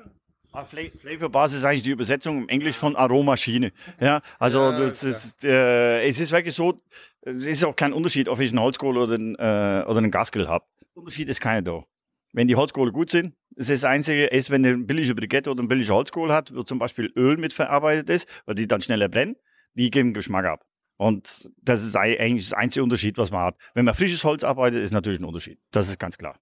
Ah, 0.53 0.65
Flavor 0.65 1.31
Bars 1.31 1.55
ist 1.55 1.65
eigentlich 1.65 1.83
die 1.83 1.91
Übersetzung 1.91 2.43
im 2.43 2.49
Englisch 2.49 2.77
von 2.77 2.95
Aromaschine. 2.95 3.73
Ja, 3.99 4.21
also 4.39 4.71
ja, 4.71 4.73
das 4.73 5.03
ist, 5.03 5.45
äh, 5.45 6.07
es 6.07 6.21
ist 6.21 6.31
wirklich 6.31 6.55
so, 6.55 6.83
es 7.23 7.47
ist 7.47 7.65
auch 7.65 7.75
kein 7.75 7.95
Unterschied, 7.95 8.29
ob 8.29 8.39
ich 8.39 8.51
einen 8.51 8.61
Holzkohle 8.61 9.01
oder 9.01 9.15
einen, 9.15 9.35
äh, 9.37 9.85
oder 9.87 9.99
einen 9.99 10.11
Gasgrill 10.11 10.49
habe. 10.49 10.67
Unterschied 10.95 11.29
ist 11.29 11.41
keiner 11.41 11.63
da. 11.63 11.85
Wenn 12.33 12.49
die 12.49 12.57
Holzkohle 12.57 12.93
gut 12.93 13.11
sind, 13.11 13.35
ist 13.57 13.71
das 13.71 13.85
Einzige, 13.85 14.27
ist, 14.27 14.51
wenn 14.51 14.65
eine 14.65 14.77
billige 14.79 15.15
Brikette 15.15 15.51
oder 15.51 15.61
eine 15.61 15.69
billige 15.69 15.93
Holzkohle 15.93 16.35
hat, 16.35 16.55
wo 16.55 16.63
zum 16.63 16.79
Beispiel 16.79 17.11
Öl 17.17 17.39
mitverarbeitet 17.39 18.11
ist, 18.11 18.29
weil 18.45 18.55
die 18.55 18.67
dann 18.67 18.83
schneller 18.83 19.09
brennen, 19.09 19.37
die 19.75 19.91
geben 19.91 20.13
Geschmack 20.13 20.45
ab. 20.45 20.67
Und 21.03 21.49
das 21.63 21.85
ist 21.85 21.97
eigentlich 21.97 22.49
das 22.49 22.57
einzige 22.57 22.85
Unterschied, 22.85 23.19
was 23.19 23.31
man 23.31 23.47
hat. 23.47 23.57
Wenn 23.75 23.85
man 23.85 23.95
frisches 23.95 24.23
Holz 24.23 24.45
arbeitet, 24.45 24.83
ist 24.83 24.93
natürlich 24.93 25.21
ein 25.21 25.25
Unterschied. 25.25 25.59
Das 25.73 25.89
ist 25.89 25.99
ganz 25.99 26.17
klar. 26.17 26.37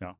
Ja. 0.00 0.16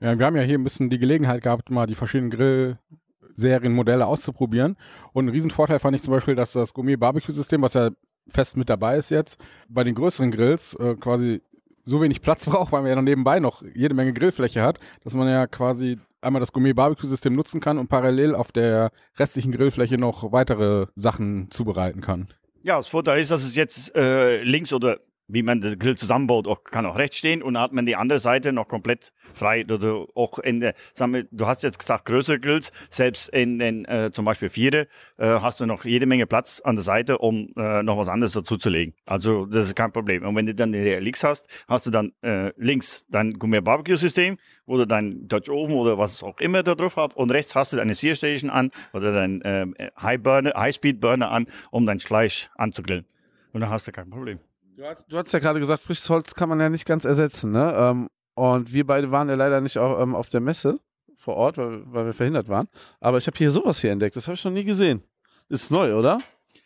Ja, 0.00 0.16
wir 0.18 0.24
haben 0.24 0.36
ja 0.36 0.42
hier 0.42 0.56
ein 0.56 0.62
bisschen 0.64 0.88
die 0.88 0.98
Gelegenheit 0.98 1.42
gehabt, 1.42 1.68
mal 1.68 1.86
die 1.86 1.96
verschiedenen 1.96 2.30
Grill-Serienmodelle 2.30 4.06
auszuprobieren. 4.06 4.76
Und 5.12 5.26
ein 5.26 5.30
Riesenvorteil 5.30 5.80
fand 5.80 5.96
ich 5.96 6.02
zum 6.02 6.12
Beispiel, 6.12 6.36
dass 6.36 6.52
das 6.52 6.72
Gourmet-Barbecue-System, 6.74 7.60
was 7.62 7.74
ja 7.74 7.90
fest 8.28 8.56
mit 8.56 8.70
dabei 8.70 8.98
ist 8.98 9.10
jetzt, 9.10 9.38
bei 9.68 9.82
den 9.82 9.96
größeren 9.96 10.30
Grills 10.30 10.74
äh, 10.76 10.94
quasi 10.94 11.42
so 11.84 12.00
wenig 12.00 12.22
Platz 12.22 12.46
braucht, 12.48 12.70
weil 12.70 12.82
man 12.82 12.90
ja 12.90 12.96
noch 12.96 13.02
nebenbei 13.02 13.40
noch 13.40 13.62
jede 13.74 13.94
Menge 13.94 14.12
Grillfläche 14.12 14.62
hat, 14.62 14.78
dass 15.02 15.14
man 15.14 15.26
ja 15.26 15.48
quasi 15.48 15.98
einmal 16.20 16.38
das 16.38 16.52
Gourmet-Barbecue-System 16.52 17.34
nutzen 17.34 17.60
kann 17.60 17.78
und 17.78 17.88
parallel 17.88 18.36
auf 18.36 18.52
der 18.52 18.92
restlichen 19.18 19.50
Grillfläche 19.50 19.98
noch 19.98 20.30
weitere 20.30 20.86
Sachen 20.94 21.50
zubereiten 21.50 22.00
kann. 22.00 22.28
Ja, 22.64 22.78
das 22.78 22.88
Vorteil 22.88 23.20
ist, 23.20 23.30
dass 23.30 23.44
es 23.44 23.56
jetzt 23.56 23.94
äh, 23.94 24.42
links 24.42 24.72
oder 24.72 24.98
wie 25.28 25.42
man 25.42 25.60
den 25.60 25.78
Grill 25.78 25.96
zusammenbaut, 25.96 26.46
auch, 26.46 26.64
kann 26.64 26.86
auch 26.86 26.98
rechts 26.98 27.16
stehen 27.16 27.42
und 27.42 27.54
dann 27.54 27.62
hat 27.62 27.72
man 27.72 27.86
die 27.86 27.96
andere 27.96 28.18
Seite 28.18 28.52
noch 28.52 28.68
komplett 28.68 29.12
frei. 29.32 29.64
Oder 29.64 30.06
auch 30.14 30.38
in 30.38 30.60
der, 30.60 30.74
wir, 30.96 31.26
du 31.30 31.46
hast 31.46 31.62
jetzt 31.62 31.78
gesagt 31.78 32.04
größere 32.04 32.38
Grills, 32.38 32.72
selbst 32.90 33.28
in 33.30 33.58
den 33.58 33.84
äh, 33.86 34.10
zum 34.12 34.24
Beispiel 34.24 34.50
Viere 34.50 34.86
äh, 35.16 35.26
hast 35.26 35.60
du 35.60 35.66
noch 35.66 35.84
jede 35.84 36.06
Menge 36.06 36.26
Platz 36.26 36.60
an 36.60 36.76
der 36.76 36.82
Seite, 36.82 37.18
um 37.18 37.52
äh, 37.56 37.82
noch 37.82 37.96
was 37.96 38.08
anderes 38.08 38.32
dazu 38.32 38.56
zu 38.56 38.68
legen. 38.68 38.94
Also 39.06 39.46
das 39.46 39.66
ist 39.66 39.76
kein 39.76 39.92
Problem. 39.92 40.24
Und 40.24 40.36
wenn 40.36 40.46
du 40.46 40.54
dann 40.54 40.72
die 40.72 40.78
LX 40.78 41.24
hast, 41.24 41.48
hast 41.68 41.86
du 41.86 41.90
dann 41.90 42.12
äh, 42.22 42.52
links 42.56 43.06
dein 43.08 43.34
Gourmet 43.34 43.60
Barbecue 43.60 43.96
System, 43.96 44.38
wo 44.66 44.76
du 44.76 44.86
dein 44.86 45.26
Dutch 45.28 45.48
Oven 45.48 45.74
oder 45.74 45.98
was 45.98 46.22
auch 46.22 46.38
immer 46.40 46.62
da 46.62 46.74
drauf 46.74 46.96
hast 46.96 47.16
und 47.16 47.30
rechts 47.30 47.54
hast 47.54 47.72
du 47.72 47.76
deine 47.76 47.94
Sear 47.94 48.14
Station 48.14 48.50
an 48.50 48.70
oder 48.92 49.12
dein 49.12 49.40
äh, 49.42 49.66
High 50.00 50.22
Burner, 50.22 50.52
High 50.54 50.74
Speed 50.74 51.00
Burner 51.00 51.30
an, 51.30 51.46
um 51.70 51.86
dein 51.86 51.98
Fleisch 51.98 52.50
anzugrillen. 52.56 53.06
Und 53.52 53.60
dann 53.60 53.70
hast 53.70 53.86
du 53.86 53.92
kein 53.92 54.10
Problem. 54.10 54.38
Du 54.76 54.84
hast, 54.84 55.04
du 55.08 55.18
hast 55.18 55.32
ja 55.32 55.38
gerade 55.38 55.60
gesagt, 55.60 55.82
frisches 55.82 56.10
Holz 56.10 56.34
kann 56.34 56.48
man 56.48 56.58
ja 56.60 56.68
nicht 56.68 56.86
ganz 56.86 57.04
ersetzen, 57.04 57.52
ne? 57.52 57.74
Ähm, 57.76 58.08
und 58.34 58.72
wir 58.72 58.84
beide 58.84 59.10
waren 59.12 59.28
ja 59.28 59.36
leider 59.36 59.60
nicht 59.60 59.78
auch, 59.78 60.00
ähm, 60.00 60.16
auf 60.16 60.28
der 60.30 60.40
Messe 60.40 60.80
vor 61.16 61.36
Ort, 61.36 61.58
weil, 61.58 61.82
weil 61.86 62.06
wir 62.06 62.12
verhindert 62.12 62.48
waren. 62.48 62.68
Aber 62.98 63.18
ich 63.18 63.26
habe 63.28 63.38
hier 63.38 63.52
sowas 63.52 63.80
hier 63.80 63.92
entdeckt, 63.92 64.16
das 64.16 64.26
habe 64.26 64.34
ich 64.34 64.44
noch 64.44 64.50
nie 64.50 64.64
gesehen. 64.64 65.04
Ist 65.48 65.70
neu, 65.70 65.94
oder? 65.94 66.18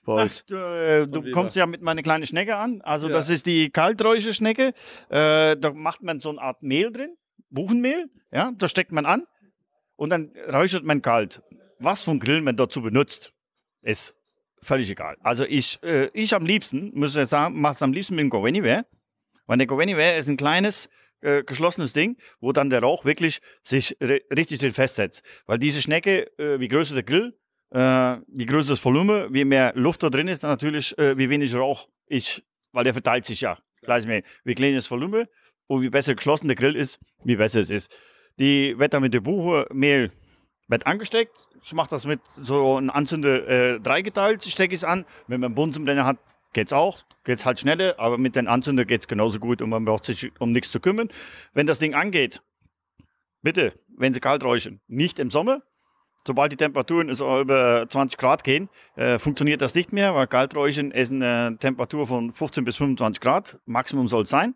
Ach, 0.06 0.30
du, 0.46 0.54
äh, 0.54 1.06
du 1.06 1.30
kommst 1.32 1.54
ja 1.54 1.66
mit 1.66 1.82
meiner 1.82 2.02
kleinen 2.02 2.26
Schnecke 2.26 2.56
an. 2.56 2.80
Also 2.82 3.08
ja. 3.08 3.12
das 3.12 3.28
ist 3.28 3.44
die 3.44 3.68
Kalträucherschnecke. 3.68 4.72
Äh, 5.10 5.56
da 5.56 5.72
macht 5.74 6.02
man 6.02 6.20
so 6.20 6.30
eine 6.30 6.40
Art 6.40 6.62
Mehl 6.62 6.90
drin, 6.90 7.14
Buchenmehl. 7.50 8.08
Ja, 8.32 8.52
da 8.56 8.68
steckt 8.68 8.92
man 8.92 9.04
an 9.04 9.26
und 9.96 10.10
dann 10.10 10.32
räuchert 10.50 10.84
man 10.84 11.02
kalt. 11.02 11.42
Was 11.78 12.02
vom 12.02 12.20
Grill 12.20 12.40
man 12.40 12.56
dazu 12.56 12.80
benutzt, 12.80 13.32
ist 13.82 14.14
völlig 14.62 14.90
egal. 14.90 15.16
Also 15.20 15.44
ich, 15.44 15.82
äh, 15.82 16.08
ich 16.12 16.34
am 16.34 16.44
liebsten, 16.44 16.90
muss 16.94 17.16
ich 17.16 17.28
sagen, 17.28 17.60
mache 17.60 17.74
es 17.74 17.82
am 17.82 17.92
liebsten 17.92 18.14
mit 18.14 18.22
dem 18.22 18.30
Go 18.30 18.44
Anywhere. 18.44 18.86
Weil 19.46 19.58
der 19.58 19.66
Go 19.66 19.78
Anywhere 19.78 20.16
ist 20.16 20.28
ein 20.28 20.36
kleines, 20.36 20.88
äh, 21.20 21.42
geschlossenes 21.42 21.92
Ding, 21.92 22.16
wo 22.40 22.52
dann 22.52 22.70
der 22.70 22.80
Rauch 22.80 23.04
wirklich 23.04 23.40
sich 23.62 23.96
richtig 24.00 24.60
drin 24.60 24.72
festsetzt. 24.72 25.22
Weil 25.46 25.58
diese 25.58 25.82
Schnecke, 25.82 26.30
äh, 26.38 26.60
wie 26.60 26.68
größer 26.68 26.94
der 26.94 27.02
Grill, 27.02 27.36
äh, 27.70 28.16
wie 28.28 28.46
größer 28.46 28.70
das 28.70 28.84
Volumen, 28.84 29.32
wie 29.32 29.44
mehr 29.44 29.72
Luft 29.74 30.02
da 30.02 30.10
drin 30.10 30.28
ist, 30.28 30.44
dann 30.44 30.50
natürlich, 30.50 30.96
äh, 30.98 31.16
wie 31.18 31.30
wenig 31.30 31.54
Rauch 31.54 31.88
ich, 32.06 32.42
weil 32.72 32.84
der 32.84 32.92
verteilt 32.92 33.24
sich 33.24 33.40
ja 33.40 33.58
gleich 33.82 34.06
mehr. 34.06 34.22
Wie 34.44 34.54
kleiner 34.54 34.76
das 34.76 34.90
Volumen 34.90 35.26
und 35.66 35.82
wie 35.82 35.90
besser 35.90 36.14
geschlossen 36.14 36.48
der 36.48 36.56
Grill 36.56 36.76
ist, 36.76 36.98
wie 37.24 37.36
besser 37.36 37.60
es 37.60 37.70
ist. 37.70 37.90
Die 38.38 38.76
dann 38.78 39.02
mit 39.02 39.14
dem 39.14 39.22
Buchmehl 39.22 40.12
wird 40.68 40.86
angesteckt. 40.86 41.48
Ich 41.62 41.72
mache 41.72 41.90
das 41.90 42.06
mit 42.06 42.20
so 42.40 42.76
einem 42.76 42.90
Anzünder 42.90 43.48
äh, 43.48 43.80
dreigeteilt, 43.80 44.44
stecke 44.44 44.74
ich 44.74 44.80
es 44.80 44.84
an. 44.84 45.04
Wenn 45.26 45.40
man 45.40 45.54
Bunsenbrenner 45.54 46.04
hat, 46.04 46.18
geht 46.52 46.68
es 46.68 46.72
auch. 46.72 47.02
Geht 47.24 47.38
es 47.38 47.44
halt 47.44 47.58
schneller, 47.58 47.94
aber 47.98 48.18
mit 48.18 48.36
den 48.36 48.46
Anzünder 48.46 48.84
geht 48.84 49.00
es 49.02 49.08
genauso 49.08 49.38
gut 49.38 49.60
und 49.60 49.70
man 49.70 49.84
braucht 49.84 50.04
sich 50.04 50.30
um 50.38 50.52
nichts 50.52 50.70
zu 50.70 50.80
kümmern. 50.80 51.08
Wenn 51.52 51.66
das 51.66 51.78
Ding 51.78 51.94
angeht, 51.94 52.42
bitte, 53.42 53.72
wenn 53.88 54.14
Sie 54.14 54.20
kalt 54.20 54.44
räuchern, 54.44 54.80
nicht 54.86 55.18
im 55.18 55.30
Sommer, 55.30 55.62
sobald 56.26 56.52
die 56.52 56.56
Temperaturen 56.56 57.14
so 57.14 57.40
über 57.40 57.86
20 57.88 58.18
Grad 58.18 58.44
gehen, 58.44 58.68
äh, 58.96 59.18
funktioniert 59.18 59.62
das 59.62 59.74
nicht 59.74 59.92
mehr, 59.92 60.14
weil 60.14 60.26
Kalträuchern 60.26 60.90
ist 60.90 61.12
eine 61.12 61.56
Temperatur 61.58 62.06
von 62.06 62.32
15 62.32 62.64
bis 62.64 62.76
25 62.76 63.20
Grad. 63.20 63.58
Maximum 63.66 64.08
soll 64.08 64.24
es 64.24 64.28
sein. 64.28 64.54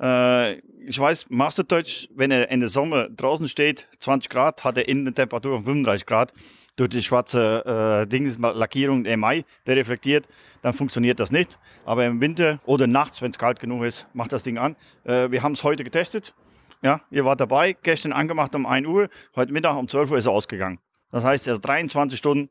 Äh, 0.00 0.58
ich 0.86 0.98
weiß, 0.98 1.26
Masterdeutsch, 1.30 2.08
wenn 2.14 2.30
er 2.30 2.50
in 2.50 2.60
der 2.60 2.68
Sommer 2.68 3.08
draußen 3.08 3.48
steht, 3.48 3.88
20 4.00 4.30
Grad, 4.30 4.64
hat 4.64 4.76
er 4.76 4.88
innen 4.88 5.06
eine 5.06 5.14
Temperatur 5.14 5.56
von 5.56 5.64
35 5.64 6.06
Grad. 6.06 6.32
Durch 6.76 6.88
die 6.88 7.02
schwarze 7.02 8.02
äh, 8.02 8.08
Dings, 8.08 8.38
Lackierung 8.38 9.02
MI, 9.02 9.44
der 9.66 9.76
reflektiert, 9.76 10.26
dann 10.62 10.72
funktioniert 10.72 11.20
das 11.20 11.30
nicht. 11.30 11.58
Aber 11.84 12.06
im 12.06 12.20
Winter 12.20 12.60
oder 12.64 12.86
nachts, 12.86 13.20
wenn 13.20 13.30
es 13.30 13.38
kalt 13.38 13.60
genug 13.60 13.84
ist, 13.84 14.06
macht 14.14 14.32
das 14.32 14.42
Ding 14.42 14.56
an. 14.56 14.74
Äh, 15.04 15.30
wir 15.30 15.42
haben 15.42 15.52
es 15.52 15.64
heute 15.64 15.84
getestet. 15.84 16.34
Ja, 16.82 17.00
ihr 17.10 17.24
wart 17.24 17.40
dabei, 17.40 17.76
gestern 17.80 18.12
angemacht 18.12 18.56
um 18.56 18.66
1 18.66 18.88
Uhr, 18.88 19.08
heute 19.36 19.52
Mittag 19.52 19.76
um 19.76 19.86
12 19.86 20.10
Uhr 20.10 20.18
ist 20.18 20.26
er 20.26 20.32
ausgegangen. 20.32 20.80
Das 21.12 21.24
heißt, 21.24 21.46
erst 21.46 21.64
23 21.64 22.18
Stunden 22.18 22.50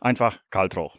einfach 0.00 0.38
Kaltrauch. 0.50 0.96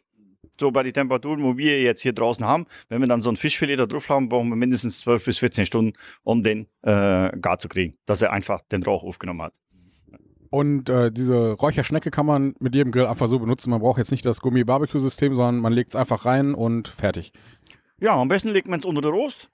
So 0.60 0.72
bei 0.72 0.84
den 0.84 0.94
Temperaturen, 0.94 1.44
wo 1.44 1.58
wir 1.58 1.82
jetzt 1.82 2.02
hier 2.02 2.14
draußen 2.14 2.46
haben, 2.46 2.66
wenn 2.90 3.02
wir 3.02 3.08
dann 3.08 3.22
so 3.22 3.30
ein 3.30 3.36
Fischfilet 3.36 3.78
da 3.78 3.86
drauf 3.86 4.10
haben, 4.10 4.30
brauchen 4.30 4.50
wir 4.50 4.56
mindestens 4.56 5.02
12 5.02 5.26
bis 5.26 5.38
14 5.40 5.66
Stunden, 5.66 5.94
um 6.24 6.44
den 6.44 6.68
äh, 6.82 7.38
gar 7.40 7.60
zu 7.60 7.68
kriegen, 7.68 7.98
dass 8.06 8.22
er 8.22 8.32
einfach 8.32 8.62
den 8.72 8.84
Rauch 8.84 9.04
aufgenommen 9.04 9.42
hat. 9.42 9.54
Und 10.50 10.90
äh, 10.90 11.12
diese 11.12 11.54
Räucherschnecke 11.54 12.12
kann 12.12 12.26
man 12.26 12.56
mit 12.60 12.76
jedem 12.76 12.92
Grill 12.92 13.08
einfach 13.08 13.28
so 13.28 13.40
benutzen. 13.40 13.70
Man 13.70 13.80
braucht 13.80 13.98
jetzt 13.98 14.12
nicht 14.12 14.26
das 14.26 14.42
Gummi-Barbecue-System, 14.42 15.34
sondern 15.34 15.60
man 15.60 15.72
legt 15.72 15.92
es 15.92 15.96
einfach 15.96 16.26
rein 16.26 16.54
und 16.54 16.90
fertig. 16.90 17.32
Ja, 18.00 18.16
am 18.16 18.28
besten 18.28 18.50
legt 18.50 18.68
man 18.68 18.80
es 18.80 18.86
unter 18.86 19.02
der 19.02 19.12
Rost, 19.12 19.50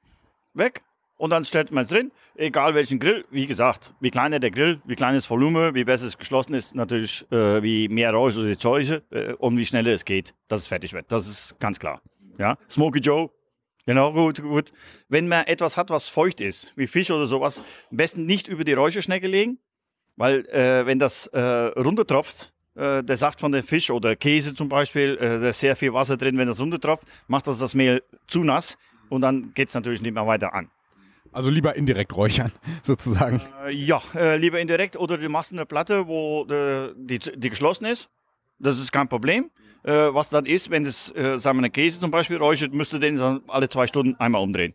weg 0.54 0.82
und 1.18 1.30
dann 1.30 1.46
stellt 1.46 1.72
man 1.72 1.84
es 1.84 1.90
drin. 1.90 2.12
Egal 2.40 2.76
welchen 2.76 3.00
Grill, 3.00 3.26
wie 3.32 3.48
gesagt, 3.48 3.96
wie 4.00 4.12
kleiner 4.12 4.40
der 4.40 4.52
Grill, 4.52 4.80
wie 4.86 4.96
kleines 4.96 5.28
Volumen, 5.28 5.74
wie 5.74 5.84
besser 5.84 6.06
es 6.06 6.20
geschlossen 6.20 6.54
ist, 6.54 6.76
natürlich, 6.76 7.26
äh, 7.32 7.64
wie 7.64 7.90
mehr 7.90 8.12
Rauch 8.12 8.38
oder 8.38 8.54
Scheuche 8.60 9.02
äh, 9.10 9.34
und 9.34 9.58
wie 9.58 9.66
schneller 9.66 9.92
es 9.92 10.06
geht, 10.06 10.36
dass 10.48 10.62
es 10.62 10.68
fertig 10.68 10.94
wird. 10.94 11.12
Das 11.12 11.28
ist 11.28 11.60
ganz 11.60 11.80
klar. 11.80 12.00
Ja, 12.38 12.60
Smoky 12.70 13.00
Joe, 13.00 13.32
genau, 13.88 14.14
gut, 14.14 14.44
gut. 14.44 14.72
Wenn 15.10 15.28
man 15.28 15.46
etwas 15.46 15.78
hat, 15.78 15.90
was 15.90 16.10
feucht 16.10 16.40
ist, 16.40 16.72
wie 16.76 16.86
Fisch 16.86 17.10
oder 17.10 17.26
sowas, 17.26 17.64
am 17.90 17.98
besten 17.98 18.28
nicht 18.28 18.48
über 18.48 18.64
die 18.64 18.74
Räucherschnecke 18.74 19.28
legen, 19.28 19.58
weil 20.16 20.46
äh, 20.50 20.86
wenn 20.86 21.00
das 21.00 21.26
äh, 21.28 21.40
runtertropft, 21.40 22.54
äh, 22.76 23.04
der 23.04 23.18
Saft 23.18 23.40
von 23.40 23.52
dem 23.52 23.64
Fisch 23.64 23.90
oder 23.90 24.16
Käse 24.16 24.54
zum 24.54 24.70
Beispiel, 24.70 25.18
äh, 25.20 25.40
da 25.40 25.50
ist 25.50 25.60
sehr 25.60 25.76
viel 25.76 25.92
Wasser 25.92 26.18
drin, 26.18 26.38
wenn 26.38 26.48
das 26.48 26.60
runtertropft, 26.60 27.08
macht 27.26 27.48
das 27.48 27.58
das 27.58 27.74
Mehl 27.74 28.04
zu 28.28 28.44
nass 28.44 28.78
und 29.10 29.22
dann 29.22 29.56
geht 29.56 29.70
es 29.70 29.74
natürlich 29.74 30.04
nicht 30.04 30.14
mehr 30.14 30.28
weiter 30.28 30.54
an. 30.54 30.70
Also 31.38 31.52
lieber 31.52 31.76
indirekt 31.76 32.18
räuchern, 32.18 32.52
sozusagen. 32.82 33.40
Äh, 33.64 33.72
ja, 33.72 34.02
äh, 34.16 34.38
lieber 34.38 34.60
indirekt 34.60 34.98
oder 34.98 35.20
du 35.20 35.30
machst 35.30 35.54
eine 35.54 35.68
Platte, 35.68 36.08
wo 36.08 36.48
äh, 36.50 36.96
die, 36.98 37.20
die 37.20 37.52
geschlossen 37.52 37.86
ist. 37.86 38.10
Das 38.58 38.80
ist 38.80 38.92
kein 38.92 39.08
Problem. 39.08 39.52
Äh, 39.84 39.92
was 39.92 40.30
dann 40.30 40.48
ist, 40.48 40.72
wenn 40.72 40.84
das, 40.84 41.16
äh, 41.16 41.38
sagen 41.38 41.60
wir, 41.60 41.66
eine 41.66 41.70
Käse 41.70 42.00
zum 42.00 42.10
Beispiel 42.10 42.38
räuchert, 42.38 42.74
müsst 42.74 42.92
ihr 42.92 43.00
den 43.00 43.18
dann 43.18 43.42
alle 43.50 43.70
zwei 43.70 43.86
Stunden 43.86 44.16
einmal 44.16 44.42
umdrehen. 44.42 44.74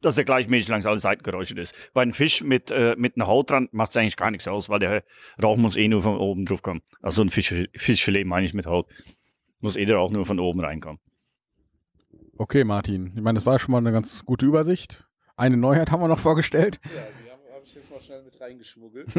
Dass 0.00 0.16
er 0.16 0.24
gleichmäßig 0.24 0.70
langs 0.70 0.86
alle 0.86 0.96
Seiten 0.96 1.22
geräuchert 1.22 1.58
ist. 1.58 1.74
Bei 1.92 2.00
einem 2.00 2.14
Fisch 2.14 2.42
mit, 2.42 2.70
äh, 2.70 2.94
mit 2.96 3.16
einer 3.16 3.26
Haut 3.26 3.50
dran 3.50 3.68
macht 3.70 3.90
es 3.90 3.98
eigentlich 3.98 4.16
gar 4.16 4.30
nichts 4.30 4.48
aus, 4.48 4.70
weil 4.70 4.78
der 4.78 5.04
Rauch 5.42 5.58
muss 5.58 5.76
eh 5.76 5.86
nur 5.86 6.02
von 6.02 6.16
oben 6.16 6.46
drauf 6.46 6.62
kommen. 6.62 6.80
Also 7.02 7.20
ein 7.20 7.28
Fisch, 7.28 7.54
Fischfilet 7.76 8.24
meine 8.24 8.46
ich 8.46 8.54
mit 8.54 8.64
Haut. 8.64 8.86
Muss 9.60 9.76
eh 9.76 9.84
der 9.84 9.96
Rauch 9.96 10.12
nur 10.12 10.24
von 10.24 10.40
oben 10.40 10.60
reinkommen. 10.60 10.98
Okay, 12.38 12.64
Martin. 12.64 13.12
Ich 13.14 13.20
meine, 13.20 13.36
das 13.36 13.44
war 13.44 13.58
schon 13.58 13.72
mal 13.72 13.78
eine 13.78 13.92
ganz 13.92 14.24
gute 14.24 14.46
Übersicht. 14.46 15.04
Eine 15.40 15.56
Neuheit 15.56 15.90
haben 15.90 16.02
wir 16.02 16.08
noch 16.08 16.18
vorgestellt. 16.18 16.78
Ja, 16.84 16.90
die 17.24 17.30
habe 17.30 17.54
hab 17.54 17.64
ich 17.64 17.74
jetzt 17.74 17.90
mal 17.90 17.98
schnell 18.02 18.22
mit 18.22 18.38
reingeschmuggelt. 18.38 19.08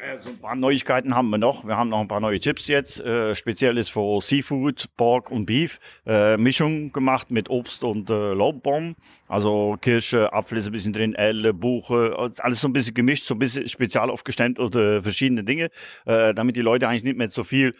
Ja. 0.00 0.20
So 0.20 0.28
ein 0.28 0.38
paar 0.38 0.54
Neuigkeiten 0.54 1.16
haben 1.16 1.28
wir 1.28 1.38
noch. 1.38 1.64
Wir 1.66 1.76
haben 1.76 1.88
noch 1.88 1.98
ein 1.98 2.06
paar 2.06 2.20
neue 2.20 2.38
Chips 2.38 2.68
jetzt. 2.68 3.00
Äh, 3.00 3.34
speziell 3.34 3.76
ist 3.78 3.88
für 3.88 4.20
Seafood, 4.20 4.88
Pork 4.96 5.32
und 5.32 5.46
Beef. 5.46 5.80
Äh, 6.06 6.36
Mischung 6.36 6.92
gemacht 6.92 7.32
mit 7.32 7.50
Obst 7.50 7.82
und 7.82 8.08
äh, 8.08 8.32
Laubbomben. 8.32 8.94
Also 9.26 9.76
Kirsche, 9.80 10.32
Apfel 10.32 10.58
ist 10.58 10.66
ein 10.66 10.72
bisschen 10.72 10.92
drin, 10.92 11.16
Elle, 11.16 11.52
Buche, 11.52 12.16
alles 12.38 12.60
so 12.60 12.68
ein 12.68 12.72
bisschen 12.72 12.94
gemischt, 12.94 13.24
so 13.24 13.34
ein 13.34 13.40
bisschen 13.40 13.66
spezial 13.66 14.08
aufgestemmt 14.08 14.60
oder 14.60 15.02
verschiedene 15.02 15.42
Dinge, 15.42 15.68
äh, 16.06 16.32
damit 16.32 16.54
die 16.54 16.62
Leute 16.62 16.86
eigentlich 16.86 17.02
nicht 17.02 17.18
mehr 17.18 17.30
so 17.30 17.42
viel 17.42 17.74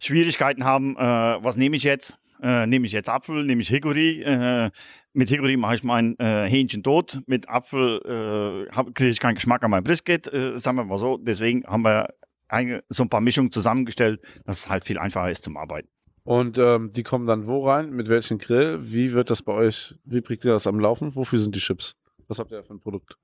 Schwierigkeiten 0.00 0.64
haben. 0.64 0.96
Äh, 0.96 1.00
was 1.00 1.56
nehme 1.56 1.76
ich 1.76 1.84
jetzt? 1.84 2.18
Äh, 2.42 2.66
nehme 2.66 2.86
ich 2.86 2.92
jetzt 2.92 3.08
Apfel, 3.08 3.44
nehme 3.44 3.62
ich 3.62 3.68
Hickory. 3.68 4.22
Äh, 4.22 4.70
mit 5.12 5.28
Hickory 5.28 5.56
mache 5.56 5.76
ich 5.76 5.84
mein 5.84 6.18
äh, 6.18 6.48
Hähnchen 6.48 6.82
tot. 6.82 7.20
Mit 7.26 7.48
Apfel 7.48 8.66
äh, 8.68 8.82
kriege 8.92 9.10
ich 9.10 9.20
keinen 9.20 9.36
Geschmack 9.36 9.62
an 9.62 9.70
mein 9.70 9.84
Brisket, 9.84 10.32
äh, 10.32 10.56
sagen 10.58 10.76
wir 10.76 10.84
mal 10.84 10.98
so. 10.98 11.18
Deswegen 11.18 11.64
haben 11.64 11.82
wir 11.82 12.08
eine, 12.48 12.82
so 12.88 13.04
ein 13.04 13.08
paar 13.08 13.20
Mischungen 13.20 13.52
zusammengestellt, 13.52 14.20
dass 14.44 14.58
es 14.58 14.68
halt 14.68 14.84
viel 14.84 14.98
einfacher 14.98 15.30
ist 15.30 15.44
zum 15.44 15.56
Arbeiten. 15.56 15.88
Und 16.24 16.58
ähm, 16.58 16.90
die 16.90 17.02
kommen 17.02 17.26
dann 17.26 17.46
wo 17.46 17.66
rein? 17.66 17.90
Mit 17.90 18.08
welchem 18.08 18.38
Grill? 18.38 18.78
Wie 18.80 19.12
wird 19.12 19.30
das 19.30 19.42
bei 19.42 19.52
euch? 19.52 19.94
Wie 20.04 20.20
kriegt 20.20 20.44
ihr 20.44 20.52
das 20.52 20.66
am 20.66 20.80
Laufen? 20.80 21.14
Wofür 21.14 21.38
sind 21.38 21.54
die 21.54 21.60
Chips? 21.60 21.96
Was 22.28 22.38
habt 22.38 22.50
ihr 22.50 22.62
für 22.64 22.74
ein 22.74 22.80
Produkt? 22.80 23.18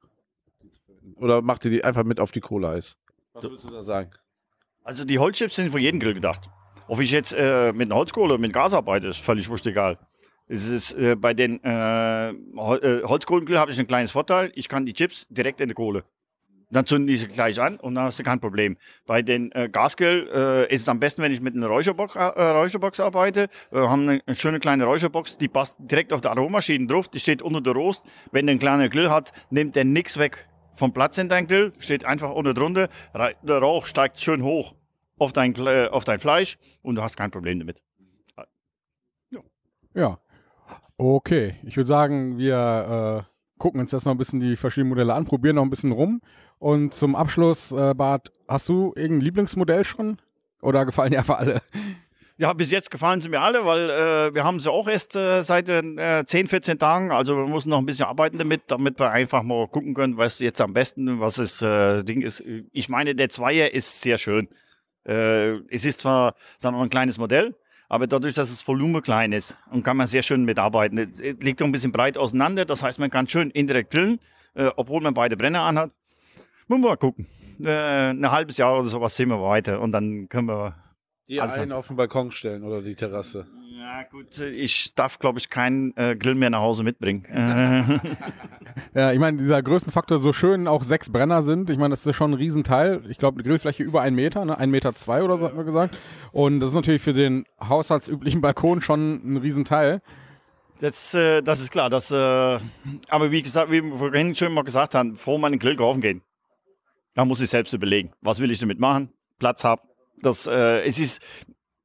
Oder 1.17 1.43
macht 1.43 1.65
ihr 1.65 1.71
die 1.71 1.83
einfach 1.83 2.05
mit 2.05 2.21
auf 2.21 2.31
die 2.31 2.41
Cola-Eis? 2.41 2.97
Was 3.33 3.51
willst 3.51 3.65
du 3.65 3.71
da 3.71 3.83
sagen? 3.83 4.11
Also 4.83 5.05
die 5.05 5.19
Holzchips 5.19 5.57
sind 5.57 5.71
für 5.71 5.79
jeden 5.79 6.01
Grill 6.01 6.15
gedacht. 6.15 6.49
Ob 6.89 7.01
ich 7.01 7.11
jetzt 7.11 7.35
äh, 7.35 7.73
mit 7.75 7.89
einer 7.89 7.97
Holzkohle 7.97 8.35
oder 8.35 8.41
mit 8.41 8.53
Gas 8.53 8.73
arbeite, 8.73 9.09
ist 9.09 9.21
völlig 9.21 9.49
wurscht 9.51 9.67
egal. 9.67 9.99
Es 10.49 10.67
ist, 10.67 10.95
äh, 10.95 11.17
bei 11.17 11.35
den 11.35 11.63
äh, 11.63 12.33
Hol 12.57 12.79
äh, 12.83 13.57
habe 13.59 13.71
ich 13.71 13.79
ein 13.79 13.87
kleines 13.87 14.11
Vorteil. 14.11 14.51
Ich 14.55 14.71
kann 14.71 14.87
die 14.87 14.95
Chips 14.95 15.27
direkt 15.29 15.61
in 15.61 15.69
die 15.69 15.75
Kohle. 15.75 16.05
Dann 16.71 16.87
zünden 16.87 17.07
die 17.07 17.19
sie 17.19 17.29
gleich 17.29 17.61
an 17.61 17.77
und 17.77 17.95
dann 17.95 18.05
hast 18.05 18.19
du 18.19 18.23
kein 18.23 18.41
Problem. 18.41 18.79
Bei 19.07 19.21
den 19.21 19.53
äh, 19.53 19.69
Gasgrill 19.71 20.29
äh, 20.35 20.75
ist 20.75 20.83
es 20.83 20.89
am 20.89 20.99
besten, 20.99 21.23
wenn 21.23 21.33
ich 21.33 21.43
mit 21.43 21.55
einer 21.55 21.67
Räucherbox, 21.67 22.17
äh, 22.17 22.21
Räucherbox 22.21 23.01
arbeite. 23.01 23.49
Wir 23.71 23.91
haben 23.91 24.09
eine, 24.09 24.35
schöne 24.35 24.59
kleine 24.59 24.85
Räucherbox, 24.85 25.37
die 25.37 25.49
passt 25.49 25.77
direkt 25.79 26.15
auf 26.15 26.23
der 26.23 26.31
Aromaschine 26.31 26.87
drauf. 26.87 27.09
Die 27.09 27.21
steht 27.21 27.43
unter 27.43 27.61
der 27.61 27.75
Rost. 27.75 28.03
Wenn 28.33 28.47
der 28.47 28.53
einen 28.53 28.61
kleinen 28.61 28.89
Grill 28.89 29.11
hat, 29.11 29.33
nimmt 29.51 29.77
der 29.77 29.85
nichts 29.85 30.19
weg 30.19 30.49
vom 30.75 30.95
Platz 30.95 31.19
in 31.19 31.29
dein 31.29 31.47
Grill. 31.47 31.73
Steht 31.79 32.07
einfach 32.07 32.31
unten 32.31 32.55
drunter. 32.55 32.89
Der 33.43 33.59
Rauch 33.59 33.85
steigt 33.85 34.21
schön 34.21 34.43
hoch 34.43 34.75
auf 35.19 35.33
dein, 35.33 35.55
Kle- 35.55 35.89
auf 35.89 36.05
dein 36.05 36.19
Fleisch 36.21 36.59
und 36.83 36.95
du 36.97 37.03
hast 37.03 37.17
kein 37.17 37.31
Problem 37.31 37.59
damit. 37.59 37.83
Ja. 39.95 40.19
Okay, 40.97 41.55
ich 41.65 41.77
würde 41.77 41.87
sagen, 41.89 42.39
wir 42.39 43.25
äh, 43.27 43.59
gucken 43.59 43.81
uns 43.81 43.93
jetzt 43.93 44.05
noch 44.05 44.13
ein 44.13 44.19
bisschen 44.19 44.41
die 44.41 44.57
verschiedenen 44.57 44.91
Modelle 44.91 45.15
an, 45.15 45.25
probieren 45.25 45.57
noch 45.57 45.63
ein 45.63 45.71
bisschen 45.71 45.93
rum. 45.93 46.21
Und 46.59 46.93
zum 46.93 47.15
Abschluss, 47.17 47.73
äh, 47.73 47.95
Bart, 47.95 48.31
hast 48.49 48.69
du 48.69 48.93
irgendein 48.97 49.23
Lieblingsmodell 49.25 49.85
schon? 49.85 50.19
Oder 50.61 50.85
gefallen 50.85 51.13
dir 51.13 51.19
einfach 51.21 51.39
alle? 51.39 51.63
Ja, 52.37 52.53
bis 52.53 52.71
jetzt 52.71 52.91
gefallen 52.91 53.21
sie 53.21 53.29
mir 53.29 53.41
alle, 53.41 53.65
weil 53.65 53.91
äh, 53.91 54.35
wir 54.35 54.45
haben 54.45 54.61
sie 54.61 54.71
auch 54.71 54.87
erst 54.89 55.17
äh, 55.17 55.43
seit 55.43 55.69
äh, 55.69 56.25
10, 56.25 56.47
14 56.49 56.79
Tagen. 56.79 57.11
Also 57.11 57.37
wir 57.37 57.47
müssen 57.49 57.71
noch 57.71 57.79
ein 57.79 57.87
bisschen 57.87 58.07
arbeiten 58.07 58.39
damit, 58.39 58.63
damit 58.69 58.99
wir 59.01 59.11
einfach 59.11 59.43
mal 59.43 59.67
gucken 59.69 59.95
können, 59.95 60.17
was 60.17 60.39
jetzt 60.41 60.61
am 60.61 60.73
besten, 60.73 61.19
was 61.21 61.37
das 61.37 61.63
äh, 61.63 62.03
Ding 62.05 62.23
ist. 62.23 62.43
Ich 62.73 62.89
meine, 62.89 63.15
der 63.17 63.29
Zweier 63.31 63.73
ist 63.73 64.01
sehr 64.01 64.19
schön. 64.19 64.49
Äh, 65.09 65.57
es 65.71 65.85
ist 65.85 66.01
zwar, 66.01 66.35
sagen 66.59 66.75
wir 66.75 66.79
mal, 66.79 66.85
ein 66.85 66.91
kleines 66.91 67.19
Modell, 67.19 67.57
aber 67.89 68.07
dadurch, 68.07 68.35
dass 68.35 68.51
das 68.51 68.67
Volumen 68.69 69.03
klein 69.03 69.33
ist 69.33 69.57
und 69.71 69.83
kann 69.83 69.97
man 69.97 70.07
sehr 70.07 70.23
schön 70.23 70.45
mitarbeiten. 70.45 70.99
Es 70.99 71.21
liegt 71.21 71.63
auch 71.63 71.67
ein 71.67 71.73
bisschen 71.73 71.93
breit 71.93 72.19
auseinander, 72.19 72.65
das 72.65 72.83
heißt, 72.83 72.99
man 72.99 73.11
kann 73.11 73.27
schön 73.27 73.51
indirekt 73.51 73.91
grillen, 73.91 74.21
äh, 74.55 74.71
obwohl 74.77 75.01
man 75.01 75.15
beide 75.15 75.37
Brenner 75.37 75.63
anhat. 75.63 75.91
Müssen 76.69 76.83
wir 76.83 76.91
mal 76.91 76.97
gucken. 76.97 77.27
Äh, 77.61 78.11
ein 78.11 78.31
halbes 78.31 78.59
Jahr 78.59 78.79
oder 78.79 78.89
sowas 78.89 79.17
sehen 79.17 79.31
wir 79.31 79.43
weiter 79.43 79.81
und 79.81 79.93
dann 79.93 80.29
können 80.29 80.49
wir 80.49 80.75
Die 81.29 81.41
Also- 81.41 81.61
einen 81.61 81.73
auf 81.73 81.89
den 81.89 81.97
Balkon 81.97 82.31
stellen 82.31 82.63
oder 82.65 82.81
die 82.83 82.95
Terrasse. 82.95 83.47
Ja, 83.71 84.03
gut, 84.11 84.39
ich 84.41 84.95
darf, 84.95 85.19
glaube 85.19 85.39
ich, 85.39 85.51
keinen 85.51 85.97
äh, 85.97 86.17
Grill 86.17 86.35
mehr 86.35 86.51
nach 86.51 86.61
Hause 86.61 86.83
mitbringen. 86.83 87.25
Ja, 88.95 89.13
ich 89.13 89.19
meine, 89.19 89.37
dieser 89.39 89.63
Größenfaktor, 89.63 90.19
so 90.19 90.33
schön 90.33 90.69
auch 90.69 90.83
sechs 90.85 91.11
Brenner 91.11 91.43
sind, 91.43 91.69
ich 91.69 91.79
meine, 91.79 91.91
das 91.93 92.07
ist 92.07 92.15
schon 92.17 92.31
ein 92.31 92.35
Riesenteil. 92.35 93.03
Ich 93.09 93.19
glaube, 93.19 93.37
eine 93.37 93.43
Grillfläche 93.49 93.83
über 93.83 94.03
einen 94.03 94.15
Meter, 94.17 94.45
ne? 94.45 94.57
ein 94.57 94.71
Meter 94.71 94.95
zwei 94.95 95.23
oder 95.23 95.37
so 95.37 95.45
hat 95.47 95.55
man 95.55 95.67
gesagt. 95.67 95.97
Und 96.33 96.61
das 96.61 96.71
ist 96.71 96.75
natürlich 96.77 97.03
für 97.03 97.13
den 97.13 97.45
haushaltsüblichen 97.61 98.41
Balkon 98.41 98.81
schon 98.81 99.21
ein 99.25 99.37
Riesenteil. 99.37 100.01
das, 100.81 101.13
äh, 101.15 101.43
das 101.43 101.61
ist 101.61 101.71
klar. 101.71 101.91
Das, 101.91 102.11
äh, 102.11 102.59
aber 103.09 103.31
wie 103.33 103.43
gesagt, 103.43 103.71
wie 103.71 103.83
wir 103.83 103.95
vorhin 103.95 104.35
schon 104.35 104.53
mal 104.55 104.63
gesagt 104.65 104.95
haben, 104.95 105.13
bevor 105.13 105.39
man 105.39 105.53
einen 105.53 105.59
Grill 105.61 105.77
kaufen 105.77 106.01
geht, 106.01 106.23
da 107.15 107.25
muss 107.25 107.41
ich 107.41 107.51
selbst 107.51 107.73
überlegen, 107.75 108.13
was 108.21 108.39
will 108.41 108.51
ich 108.51 108.59
damit 108.61 108.79
machen, 108.79 109.13
Platz 109.39 109.65
haben. 109.65 109.83
Das, 110.23 110.47
äh, 110.47 110.83
es 110.85 110.99
ist, 110.99 111.21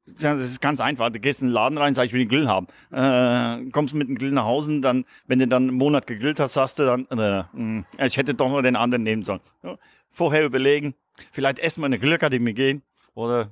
das 0.05 0.39
ist 0.39 0.61
ganz 0.61 0.79
einfach. 0.81 1.09
Du 1.09 1.19
gehst 1.19 1.41
in 1.41 1.47
den 1.47 1.53
Laden 1.53 1.77
rein, 1.77 1.95
sagst, 1.95 2.07
ich 2.07 2.13
will 2.13 2.21
einen 2.21 2.29
Grill 2.29 2.47
haben. 2.47 2.67
Äh, 2.91 3.69
kommst 3.71 3.93
mit 3.93 4.09
dem 4.09 4.17
Grill 4.17 4.31
nach 4.31 4.45
Hause, 4.45 4.81
dann, 4.81 5.05
wenn 5.27 5.39
du 5.39 5.47
dann 5.47 5.69
einen 5.69 5.77
Monat 5.77 6.07
gegrillt 6.07 6.39
hast, 6.39 6.53
sagst 6.53 6.79
du 6.79 6.85
dann, 6.85 7.05
äh, 7.07 7.43
mh, 7.53 7.85
ich 8.05 8.17
hätte 8.17 8.33
doch 8.33 8.49
nur 8.49 8.61
den 8.61 8.75
anderen 8.75 9.03
nehmen 9.03 9.23
sollen. 9.23 9.41
Ja, 9.63 9.77
vorher 10.09 10.45
überlegen, 10.45 10.95
vielleicht 11.31 11.59
erstmal 11.59 11.87
in 11.87 11.93
eine 11.93 11.99
Grillakademie 12.01 12.53
gehen 12.53 12.83
oder 13.13 13.51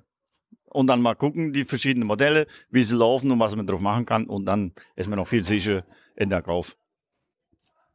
und 0.73 0.87
dann 0.87 1.01
mal 1.01 1.15
gucken, 1.15 1.51
die 1.51 1.65
verschiedenen 1.65 2.07
Modelle, 2.07 2.47
wie 2.69 2.83
sie 2.83 2.95
laufen 2.95 3.29
und 3.29 3.39
was 3.39 3.55
man 3.55 3.67
drauf 3.67 3.81
machen 3.81 4.05
kann. 4.05 4.25
Und 4.25 4.45
dann 4.45 4.71
ist 4.95 5.09
man 5.09 5.19
noch 5.19 5.27
viel 5.27 5.43
sicher 5.43 5.83
in 6.15 6.29
der 6.29 6.41
Kauf. 6.41 6.77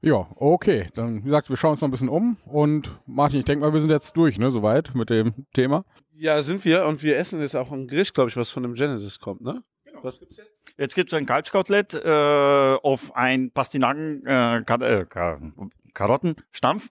Ja, 0.06 0.28
okay. 0.36 0.88
Dann, 0.94 1.16
wie 1.16 1.24
gesagt, 1.24 1.50
wir 1.50 1.56
schauen 1.56 1.72
uns 1.72 1.80
noch 1.80 1.88
ein 1.88 1.90
bisschen 1.90 2.08
um. 2.08 2.36
Und 2.44 2.96
Martin, 3.06 3.40
ich 3.40 3.44
denke 3.44 3.64
mal, 3.64 3.72
wir 3.72 3.80
sind 3.80 3.90
jetzt 3.90 4.16
durch, 4.16 4.38
ne, 4.38 4.52
soweit 4.52 4.94
mit 4.94 5.10
dem 5.10 5.34
Thema. 5.52 5.84
Ja, 6.12 6.40
sind 6.44 6.64
wir 6.64 6.86
und 6.86 7.02
wir 7.02 7.18
essen 7.18 7.40
jetzt 7.40 7.56
auch 7.56 7.72
ein 7.72 7.88
Gericht, 7.88 8.14
glaube 8.14 8.30
ich, 8.30 8.36
was 8.36 8.50
von 8.50 8.62
dem 8.62 8.74
Genesis 8.74 9.18
kommt, 9.18 9.40
ne? 9.40 9.64
Was 10.02 10.20
gibt's 10.20 10.36
jetzt? 10.36 10.62
Jetzt 10.78 10.94
gibt 10.94 11.12
es 11.12 11.18
ein 11.18 11.26
Kalbskotelett 11.26 11.94
äh, 11.94 12.76
auf 12.84 13.16
ein 13.16 13.50
Pastinaken 13.50 14.20
äh, 14.26 14.62
Kar 14.64 14.80
äh, 14.82 15.06
Kar 15.06 15.40
Karottenstampf 15.92 16.88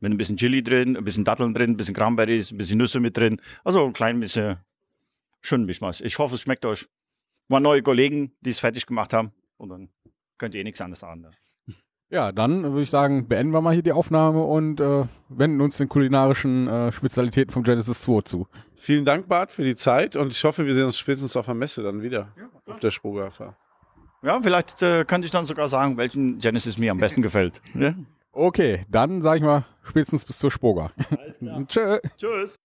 mit 0.00 0.12
ein 0.12 0.18
bisschen 0.18 0.36
Chili 0.36 0.62
drin, 0.62 0.94
ein 0.94 1.04
bisschen 1.04 1.24
Datteln 1.24 1.54
drin, 1.54 1.70
ein 1.70 1.76
bisschen 1.78 1.94
Cranberries, 1.94 2.52
ein 2.52 2.58
bisschen 2.58 2.76
Nüsse 2.76 3.00
mit 3.00 3.16
drin. 3.16 3.40
Also 3.64 3.82
ein 3.82 3.94
klein 3.94 4.20
bisschen 4.20 4.58
schön 5.40 5.64
Mischmasch. 5.64 6.02
Ich 6.02 6.18
hoffe, 6.18 6.34
es 6.34 6.42
schmeckt 6.42 6.66
euch. 6.66 6.86
Waren 7.48 7.62
neue 7.62 7.80
Kollegen, 7.80 8.36
die 8.42 8.50
es 8.50 8.58
fertig 8.58 8.84
gemacht 8.84 9.14
haben. 9.14 9.32
Und 9.56 9.70
dann 9.70 9.88
könnt 10.36 10.54
ihr 10.54 10.60
eh 10.60 10.64
nichts 10.64 10.82
anderes 10.82 11.00
sagen. 11.00 11.26
Ja, 12.10 12.32
dann 12.32 12.62
würde 12.62 12.80
ich 12.82 12.90
sagen, 12.90 13.28
beenden 13.28 13.52
wir 13.52 13.60
mal 13.60 13.74
hier 13.74 13.82
die 13.82 13.92
Aufnahme 13.92 14.42
und 14.42 14.80
äh, 14.80 15.04
wenden 15.28 15.60
uns 15.60 15.76
den 15.76 15.90
kulinarischen 15.90 16.66
äh, 16.66 16.90
Spezialitäten 16.90 17.52
vom 17.52 17.64
Genesis 17.64 18.00
2 18.00 18.22
zu. 18.22 18.46
Vielen 18.76 19.04
Dank, 19.04 19.28
Bart, 19.28 19.52
für 19.52 19.62
die 19.62 19.76
Zeit 19.76 20.16
und 20.16 20.32
ich 20.32 20.42
hoffe, 20.44 20.64
wir 20.64 20.74
sehen 20.74 20.86
uns 20.86 20.96
spätestens 20.98 21.36
auf 21.36 21.44
der 21.44 21.54
Messe 21.54 21.82
dann 21.82 22.00
wieder. 22.00 22.28
auf 22.66 22.80
der 22.80 22.90
Spogafa. 22.90 23.56
Ja, 24.22 24.40
vielleicht 24.40 24.80
äh, 24.82 25.04
könnte 25.04 25.26
ich 25.26 25.32
dann 25.32 25.44
sogar 25.46 25.68
sagen, 25.68 25.98
welchen 25.98 26.38
Genesis 26.38 26.78
mir 26.78 26.92
am 26.92 26.98
besten 26.98 27.22
gefällt. 27.22 27.60
Ja? 27.74 27.94
Okay, 28.32 28.82
dann 28.88 29.20
sag 29.20 29.36
ich 29.38 29.42
mal 29.42 29.64
spätestens 29.82 30.24
bis 30.24 30.38
zur 30.38 30.50
Spoga. 30.50 30.92
Tschö. 31.66 31.98
Tschüss. 32.16 32.56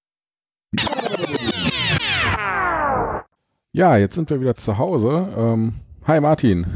Ja, 3.71 3.97
jetzt 3.97 4.13
sind 4.15 4.29
wir 4.29 4.39
wieder 4.39 4.55
zu 4.55 4.77
Hause. 4.77 5.33
Ähm, 5.35 5.73
hi 6.05 6.19
Martin. 6.21 6.67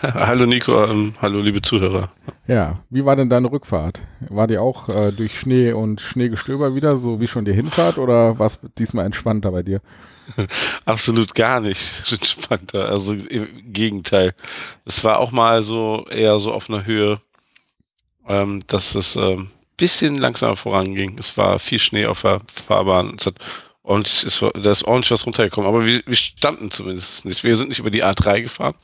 Hallo 0.14 0.46
Nico, 0.46 0.82
ähm, 0.84 1.12
hallo 1.20 1.42
liebe 1.42 1.60
Zuhörer. 1.60 2.10
Ja, 2.46 2.82
wie 2.88 3.04
war 3.04 3.16
denn 3.16 3.28
deine 3.28 3.52
Rückfahrt? 3.52 4.00
War 4.30 4.46
die 4.46 4.56
auch 4.56 4.88
äh, 4.88 5.12
durch 5.12 5.38
Schnee 5.38 5.72
und 5.72 6.00
Schneegestöber 6.00 6.74
wieder, 6.74 6.96
so 6.96 7.20
wie 7.20 7.26
schon 7.26 7.44
die 7.44 7.52
Hinfahrt, 7.52 7.98
oder 7.98 8.38
war 8.38 8.46
es 8.46 8.58
diesmal 8.78 9.04
entspannter 9.04 9.50
bei 9.50 9.62
dir? 9.62 9.82
Absolut 10.86 11.34
gar 11.34 11.60
nicht 11.60 12.10
entspannter, 12.12 12.88
also 12.88 13.12
im 13.12 13.72
Gegenteil. 13.74 14.32
Es 14.86 15.04
war 15.04 15.18
auch 15.18 15.32
mal 15.32 15.60
so 15.60 16.06
eher 16.08 16.40
so 16.40 16.52
auf 16.52 16.70
einer 16.70 16.86
Höhe, 16.86 17.18
ähm, 18.26 18.62
dass 18.68 18.94
es 18.94 19.16
ähm, 19.16 19.50
bisschen 19.76 20.16
langsamer 20.16 20.56
voranging. 20.56 21.18
Es 21.18 21.36
war 21.36 21.58
viel 21.58 21.78
Schnee 21.78 22.06
auf 22.06 22.22
der 22.22 22.40
Fahrbahn. 22.46 23.16
Es 23.18 23.26
hat 23.26 23.34
es 23.84 24.40
war, 24.40 24.52
da 24.52 24.70
ist 24.70 24.84
ordentlich 24.84 25.10
was 25.10 25.26
runtergekommen, 25.26 25.68
aber 25.68 25.84
wir, 25.84 26.00
wir 26.06 26.16
standen 26.16 26.70
zumindest 26.70 27.24
nicht. 27.24 27.42
Wir 27.42 27.56
sind 27.56 27.70
nicht 27.70 27.80
über 27.80 27.90
die 27.90 28.04
A3 28.04 28.42
gefahren. 28.42 28.74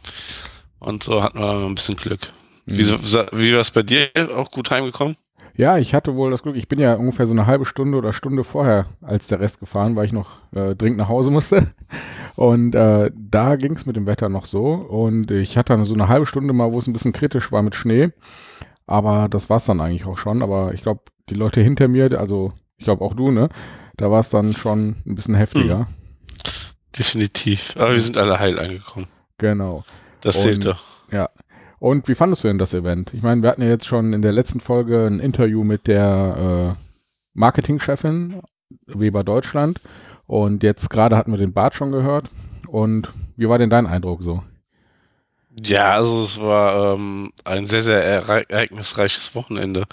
Und 0.78 1.02
so 1.02 1.22
hatten 1.22 1.38
wir 1.38 1.66
ein 1.66 1.74
bisschen 1.74 1.96
Glück. 1.96 2.28
Wie, 2.66 2.86
wie 2.86 3.52
war 3.52 3.60
es 3.60 3.70
bei 3.70 3.82
dir? 3.82 4.08
Auch 4.34 4.50
gut 4.50 4.70
heimgekommen? 4.70 5.16
Ja, 5.56 5.78
ich 5.78 5.94
hatte 5.94 6.14
wohl 6.16 6.30
das 6.30 6.42
Glück. 6.42 6.56
Ich 6.56 6.68
bin 6.68 6.78
ja 6.78 6.94
ungefähr 6.94 7.26
so 7.26 7.32
eine 7.32 7.46
halbe 7.46 7.64
Stunde 7.64 7.96
oder 7.96 8.12
Stunde 8.12 8.44
vorher 8.44 8.86
als 9.00 9.26
der 9.26 9.40
Rest 9.40 9.58
gefahren, 9.58 9.96
weil 9.96 10.04
ich 10.04 10.12
noch 10.12 10.28
äh, 10.52 10.74
dringend 10.74 10.98
nach 10.98 11.08
Hause 11.08 11.30
musste. 11.30 11.68
Und 12.36 12.74
äh, 12.74 13.10
da 13.14 13.56
ging 13.56 13.72
es 13.72 13.86
mit 13.86 13.96
dem 13.96 14.04
Wetter 14.04 14.28
noch 14.28 14.44
so. 14.44 14.66
Und 14.66 15.30
ich 15.30 15.56
hatte 15.56 15.72
dann 15.72 15.86
so 15.86 15.94
eine 15.94 16.08
halbe 16.08 16.26
Stunde 16.26 16.52
mal, 16.52 16.72
wo 16.72 16.78
es 16.78 16.86
ein 16.86 16.92
bisschen 16.92 17.14
kritisch 17.14 17.52
war 17.52 17.62
mit 17.62 17.74
Schnee. 17.74 18.10
Aber 18.86 19.28
das 19.28 19.48
war 19.48 19.56
es 19.56 19.64
dann 19.64 19.80
eigentlich 19.80 20.04
auch 20.04 20.18
schon. 20.18 20.42
Aber 20.42 20.74
ich 20.74 20.82
glaube, 20.82 21.00
die 21.30 21.34
Leute 21.34 21.62
hinter 21.62 21.88
mir, 21.88 22.18
also 22.18 22.52
ich 22.76 22.84
glaube 22.84 23.02
auch 23.02 23.14
du, 23.14 23.30
ne? 23.30 23.48
Da 23.96 24.10
war 24.10 24.20
es 24.20 24.28
dann 24.28 24.52
schon 24.52 24.96
ein 25.06 25.14
bisschen 25.14 25.34
heftiger. 25.34 25.78
Hm. 25.78 25.86
Definitiv. 26.98 27.74
Aber 27.76 27.94
wir 27.94 28.00
sind 28.00 28.18
alle 28.18 28.38
heil 28.38 28.58
angekommen. 28.58 29.06
Genau. 29.38 29.84
Das 30.20 30.42
zählt 30.42 30.64
doch. 30.64 30.82
Ja. 31.10 31.30
Und 31.78 32.08
wie 32.08 32.14
fandest 32.14 32.42
du 32.42 32.48
denn 32.48 32.58
das 32.58 32.74
Event? 32.74 33.12
Ich 33.14 33.22
meine, 33.22 33.42
wir 33.42 33.50
hatten 33.50 33.62
ja 33.62 33.68
jetzt 33.68 33.86
schon 33.86 34.12
in 34.12 34.22
der 34.22 34.32
letzten 34.32 34.60
Folge 34.60 35.06
ein 35.06 35.20
Interview 35.20 35.62
mit 35.62 35.86
der 35.86 36.76
äh, 36.76 36.82
Marketingchefin 37.34 38.40
Weber 38.86 39.24
Deutschland. 39.24 39.80
Und 40.26 40.62
jetzt 40.62 40.90
gerade 40.90 41.16
hatten 41.16 41.30
wir 41.30 41.38
den 41.38 41.52
Bart 41.52 41.74
schon 41.74 41.92
gehört. 41.92 42.30
Und 42.66 43.12
wie 43.36 43.48
war 43.48 43.58
denn 43.58 43.70
dein 43.70 43.86
Eindruck 43.86 44.22
so? 44.22 44.42
Ja, 45.64 45.94
also 45.94 46.24
es 46.24 46.40
war 46.40 46.94
ähm, 46.94 47.30
ein 47.44 47.66
sehr, 47.66 47.82
sehr 47.82 48.02
ereignisreiches 48.02 49.34
Wochenende. 49.34 49.84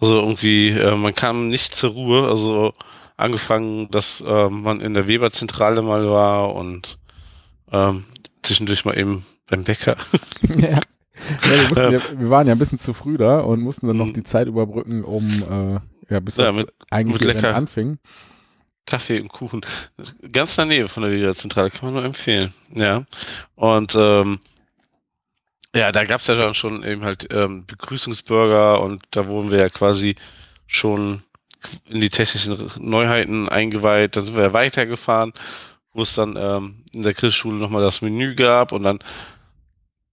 Also 0.00 0.16
irgendwie, 0.16 0.70
äh, 0.70 0.94
man 0.94 1.14
kam 1.14 1.48
nicht 1.48 1.74
zur 1.74 1.90
Ruhe. 1.90 2.28
Also 2.28 2.72
angefangen, 3.16 3.90
dass 3.90 4.22
äh, 4.22 4.48
man 4.48 4.80
in 4.80 4.94
der 4.94 5.06
Weber-Zentrale 5.06 5.82
mal 5.82 6.08
war 6.08 6.54
und 6.54 6.98
ähm, 7.72 8.04
zwischendurch 8.42 8.84
mal 8.84 8.98
eben 8.98 9.26
beim 9.50 9.64
Bäcker. 9.64 9.96
ja. 10.56 10.80
Ja, 11.44 11.76
wir, 11.76 11.92
ja, 11.92 12.18
wir, 12.18 12.30
waren 12.30 12.46
ja 12.46 12.54
ein 12.54 12.58
bisschen 12.58 12.78
zu 12.78 12.94
früh 12.94 13.18
da 13.18 13.40
und 13.40 13.60
mussten 13.60 13.86
dann 13.86 13.98
noch 13.98 14.06
mhm. 14.06 14.14
die 14.14 14.24
Zeit 14.24 14.46
überbrücken, 14.46 15.04
um 15.04 15.28
äh, 15.28 16.12
ja, 16.12 16.20
bis 16.20 16.38
ja, 16.38 16.46
das 16.46 16.54
mit, 16.54 16.72
eigentlich 16.90 17.34
mit 17.34 17.44
anfing. 17.44 17.98
Kaffee 18.86 19.20
und 19.20 19.28
Kuchen. 19.28 19.60
Ganz 20.32 20.56
in 20.56 20.68
der 20.68 20.78
Nähe 20.78 20.88
von 20.88 21.02
der 21.02 21.12
Liga-Zentrale, 21.12 21.70
kann 21.70 21.86
man 21.86 21.94
nur 21.94 22.04
empfehlen. 22.04 22.52
Ja. 22.74 23.04
Und 23.54 23.94
ähm, 23.94 24.40
ja, 25.74 25.92
da 25.92 26.04
gab 26.04 26.20
es 26.20 26.26
ja 26.26 26.34
dann 26.34 26.54
schon 26.54 26.82
eben 26.82 27.04
halt 27.04 27.32
ähm, 27.32 27.64
Begrüßungsburger 27.66 28.82
und 28.82 29.02
da 29.12 29.28
wurden 29.28 29.50
wir 29.50 29.58
ja 29.58 29.68
quasi 29.68 30.16
schon 30.66 31.22
in 31.88 32.00
die 32.00 32.08
technischen 32.08 32.70
Neuheiten 32.78 33.48
eingeweiht. 33.48 34.16
Dann 34.16 34.24
sind 34.24 34.36
wir 34.36 34.44
ja 34.44 34.52
weitergefahren, 34.52 35.32
wo 35.92 36.02
es 36.02 36.14
dann 36.14 36.36
ähm, 36.36 36.82
in 36.92 37.02
der 37.02 37.14
Grillschule 37.14 37.56
nochmal 37.56 37.82
das 37.82 38.02
Menü 38.02 38.34
gab 38.34 38.72
und 38.72 38.82
dann 38.82 38.98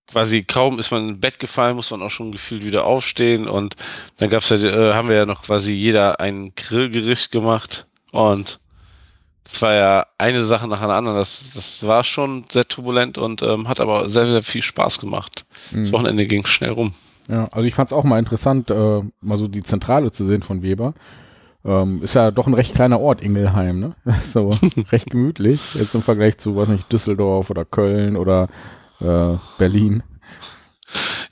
quasi 0.07 0.43
kaum 0.43 0.79
ist 0.79 0.91
man 0.91 1.09
ins 1.09 1.19
Bett 1.19 1.39
gefallen, 1.39 1.75
muss 1.75 1.91
man 1.91 2.01
auch 2.01 2.09
schon 2.09 2.31
gefühlt 2.31 2.65
wieder 2.65 2.85
aufstehen 2.85 3.47
und 3.47 3.75
dann 4.17 4.29
gab's 4.29 4.49
ja, 4.49 4.57
äh, 4.57 4.93
haben 4.93 5.09
wir 5.09 5.15
ja 5.15 5.25
noch 5.25 5.43
quasi 5.43 5.71
jeder 5.71 6.19
ein 6.19 6.53
Grillgericht 6.55 7.31
gemacht 7.31 7.87
und 8.11 8.59
das 9.43 9.61
war 9.61 9.73
ja 9.73 10.07
eine 10.17 10.43
Sache 10.43 10.67
nach 10.67 10.81
einer 10.81 10.95
anderen. 10.95 11.17
Das, 11.17 11.53
das 11.53 11.87
war 11.87 12.03
schon 12.03 12.43
sehr 12.51 12.67
turbulent 12.67 13.17
und 13.17 13.41
ähm, 13.41 13.69
hat 13.69 13.79
aber 13.79 14.09
sehr, 14.09 14.25
sehr 14.25 14.43
viel 14.43 14.61
Spaß 14.61 14.99
gemacht. 14.99 15.45
Mhm. 15.71 15.83
Das 15.83 15.91
Wochenende 15.93 16.25
ging 16.25 16.45
schnell 16.45 16.71
rum. 16.71 16.93
Ja, 17.29 17.45
also 17.51 17.65
ich 17.65 17.73
fand 17.73 17.89
es 17.89 17.93
auch 17.93 18.03
mal 18.03 18.19
interessant, 18.19 18.69
äh, 18.71 19.01
mal 19.21 19.37
so 19.37 19.47
die 19.47 19.63
Zentrale 19.63 20.11
zu 20.11 20.25
sehen 20.25 20.43
von 20.43 20.63
Weber. 20.63 20.93
Ähm, 21.63 22.01
ist 22.03 22.15
ja 22.15 22.31
doch 22.31 22.47
ein 22.47 22.53
recht 22.53 22.75
kleiner 22.75 22.99
Ort, 22.99 23.21
Ingelheim, 23.21 23.79
ne? 23.79 23.95
so 24.21 24.51
recht 24.91 25.09
gemütlich. 25.09 25.75
Jetzt 25.75 25.95
im 25.95 26.01
Vergleich 26.01 26.37
zu, 26.37 26.55
was 26.55 26.67
nicht, 26.67 26.91
Düsseldorf 26.91 27.49
oder 27.49 27.63
Köln 27.63 28.17
oder 28.17 28.49
äh, 28.99 29.37
Berlin. 29.57 30.03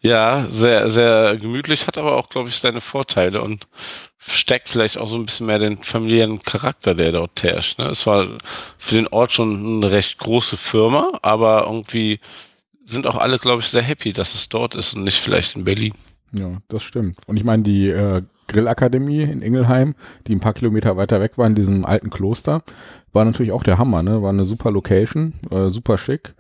Ja, 0.02 0.46
sehr, 0.50 0.90
sehr 0.90 1.38
gemütlich, 1.38 1.88
hat 1.88 1.98
aber 1.98 2.16
auch, 2.18 2.30
glaube 2.30 2.50
ich, 2.50 2.60
seine 2.60 2.82
Vorteile 2.82 3.42
und 3.42 3.68
steckt 4.20 4.70
vielleicht 4.70 4.98
auch 4.98 5.08
so 5.08 5.16
ein 5.16 5.26
bisschen 5.26 5.48
mehr 5.48 5.60
den 5.60 5.78
familiären 5.78 6.40
Charakter, 6.40 6.94
der 6.94 7.12
dort 7.12 7.42
herrscht. 7.44 7.80
Ne? 7.80 7.86
Es 7.86 8.06
war 8.06 8.28
für 8.78 8.96
den 8.96 9.08
Ort 9.08 9.32
schon 9.32 9.84
eine 9.84 9.92
recht 9.92 10.18
große 10.18 10.58
Firma, 10.58 11.20
aber 11.22 11.66
irgendwie 11.66 12.20
sind 12.86 13.08
auch 13.08 13.16
alle, 13.16 13.40
glaube 13.40 13.62
ich, 13.62 13.68
sehr 13.68 13.82
happy, 13.82 14.14
dass 14.14 14.36
es 14.36 14.50
dort 14.50 14.76
ist 14.76 14.94
und 14.94 15.04
nicht 15.04 15.20
vielleicht 15.20 15.56
in 15.56 15.64
Berlin. 15.64 15.94
Ja, 16.34 16.58
das 16.68 16.84
stimmt. 16.84 17.18
Und 17.28 17.38
ich 17.38 17.44
meine, 17.44 17.64
die 17.64 17.90
äh, 17.90 18.22
Grillakademie 18.48 19.24
in 19.24 19.42
Ingelheim, 19.42 19.96
die 20.28 20.36
ein 20.36 20.40
paar 20.40 20.54
Kilometer 20.54 20.98
weiter 20.98 21.20
weg 21.20 21.38
war, 21.38 21.48
in 21.48 21.56
diesem 21.56 21.86
alten 21.86 22.10
Kloster, 22.10 22.62
war 23.14 23.26
natürlich 23.26 23.52
auch 23.52 23.64
der 23.64 23.78
Hammer, 23.78 24.04
ne? 24.04 24.22
War 24.22 24.30
eine 24.30 24.46
super 24.46 24.72
Location, 24.72 25.34
äh, 25.50 25.70
super 25.70 25.98
schick. 25.98 26.34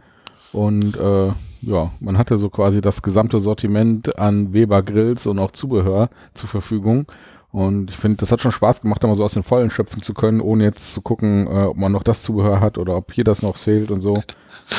Und 0.55 0.95
äh, 0.95 1.33
ja, 1.63 1.91
man 1.99 2.17
hatte 2.17 2.37
so 2.37 2.49
quasi 2.49 2.79
das 2.79 3.01
gesamte 3.01 3.41
Sortiment 3.41 4.17
an 4.17 4.53
Weber 4.53 4.83
Grills 4.83 5.27
und 5.27 5.37
auch 5.37 5.51
Zubehör 5.51 6.09
zur 6.33 6.47
Verfügung. 6.47 7.07
Und 7.51 7.91
ich 7.91 7.97
finde, 7.97 8.17
das 8.17 8.31
hat 8.31 8.39
schon 8.39 8.53
Spaß 8.53 8.81
gemacht, 8.81 9.03
da 9.03 9.07
mal 9.07 9.15
so 9.15 9.25
aus 9.25 9.33
den 9.33 9.43
Vollen 9.43 9.69
schöpfen 9.69 10.01
zu 10.01 10.13
können, 10.13 10.39
ohne 10.39 10.63
jetzt 10.63 10.93
zu 10.93 11.01
gucken, 11.01 11.47
äh, 11.47 11.63
ob 11.63 11.75
man 11.75 11.91
noch 11.91 12.03
das 12.03 12.23
Zubehör 12.23 12.61
hat 12.61 12.77
oder 12.77 12.95
ob 12.95 13.11
hier 13.11 13.25
das 13.25 13.41
noch 13.41 13.57
fehlt 13.57 13.91
und 13.91 13.99
so. 13.99 14.23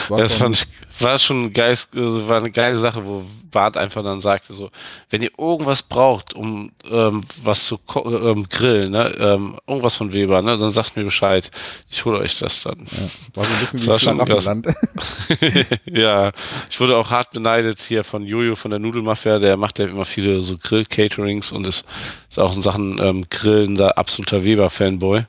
Das, 0.09 0.19
das 0.19 0.35
fand 0.35 0.57
ich, 0.57 1.03
war 1.03 1.19
schon 1.19 1.53
geil, 1.53 1.77
also 1.95 2.29
war 2.29 2.39
eine 2.39 2.51
geile 2.51 2.77
Sache, 2.77 3.05
wo 3.05 3.25
Bart 3.51 3.77
einfach 3.77 4.03
dann 4.03 4.21
sagte 4.21 4.55
so, 4.55 4.71
wenn 5.09 5.23
ihr 5.23 5.31
irgendwas 5.39 5.83
braucht, 5.83 6.35
um 6.35 6.73
ähm, 6.85 7.23
was 7.43 7.67
zu 7.67 7.79
ähm, 8.05 8.47
grillen, 8.49 8.93
ne, 8.93 9.15
ähm, 9.19 9.59
irgendwas 9.67 9.97
von 9.97 10.13
Weber, 10.13 10.43
ne, 10.43 10.59
dann 10.59 10.73
sagt 10.73 10.97
mir 10.97 11.05
Bescheid. 11.05 11.51
Ich 11.89 12.05
hole 12.05 12.19
euch 12.19 12.39
das 12.39 12.63
dann. 12.63 12.79
Ja, 12.79 13.37
war 13.37 13.45
so 13.45 13.55
ein 13.55 13.61
bisschen 13.61 13.87
das 13.87 13.97
wie 13.97 14.05
Schlaraffenland. 14.05 14.67
ja, 15.87 16.33
ich 16.69 16.81
wurde 16.81 16.97
auch 16.97 17.11
hart 17.11 17.31
beneidet 17.31 17.81
hier 17.81 18.05
von 18.05 18.27
Jojo 18.27 18.57
von 18.57 18.71
der 18.71 18.81
Nudelmafia, 18.81 19.39
der 19.39 19.57
macht 19.57 19.79
ja 19.79 19.87
immer 19.87 20.05
viele 20.05 20.43
so 20.43 20.59
Grill-Caterings 20.59 21.53
und 21.53 21.67
ist, 21.67 21.87
ist 22.29 22.39
auch 22.39 22.55
in 22.55 22.63
Sachen 22.63 22.99
ähm, 23.01 23.25
Grillen 23.31 23.77
da 23.77 23.91
absoluter 23.91 24.45
Weber-Fanboy. 24.45 25.25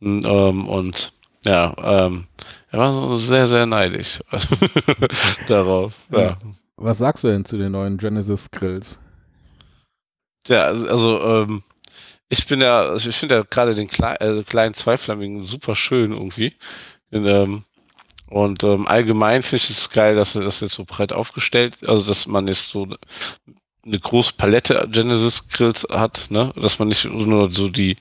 Und, 0.00 0.24
ähm, 0.24 0.68
und 0.68 1.12
ja, 1.46 1.74
ähm, 1.82 2.26
er 2.72 2.78
war 2.78 2.92
so 2.92 3.16
sehr, 3.18 3.46
sehr 3.46 3.66
neidisch 3.66 4.20
darauf. 5.46 6.06
Ja. 6.10 6.38
Was 6.76 6.98
sagst 6.98 7.22
du 7.22 7.28
denn 7.28 7.44
zu 7.44 7.58
den 7.58 7.72
neuen 7.72 7.98
Genesis 7.98 8.50
Grills? 8.50 8.98
Ja, 10.48 10.64
also, 10.64 10.88
also 10.88 11.20
ähm, 11.20 11.62
ich 12.30 12.46
bin 12.46 12.62
ja, 12.62 12.80
also 12.80 13.10
ich 13.10 13.16
finde 13.16 13.36
ja 13.36 13.42
gerade 13.42 13.74
den 13.74 13.88
Kle 13.88 14.18
äh, 14.20 14.42
kleinen 14.42 14.72
Zweiflammigen 14.72 15.44
super 15.44 15.76
schön 15.76 16.12
irgendwie. 16.12 16.54
Den, 17.12 17.26
ähm, 17.26 17.64
und 18.28 18.64
ähm, 18.64 18.88
allgemein 18.88 19.42
finde 19.42 19.56
ich 19.56 19.70
es 19.70 19.90
geil, 19.90 20.16
dass 20.16 20.34
er 20.34 20.42
das 20.42 20.60
jetzt 20.60 20.72
so 20.72 20.86
breit 20.86 21.12
aufgestellt, 21.12 21.86
also 21.86 22.02
dass 22.04 22.26
man 22.26 22.48
jetzt 22.48 22.70
so 22.70 22.88
eine 23.84 23.98
große 23.98 24.32
Palette 24.38 24.88
Genesis 24.90 25.46
Grills 25.48 25.86
hat, 25.90 26.28
ne? 26.30 26.54
Dass 26.56 26.78
man 26.78 26.88
nicht 26.88 27.04
nur 27.04 27.52
so 27.52 27.68
die 27.68 27.98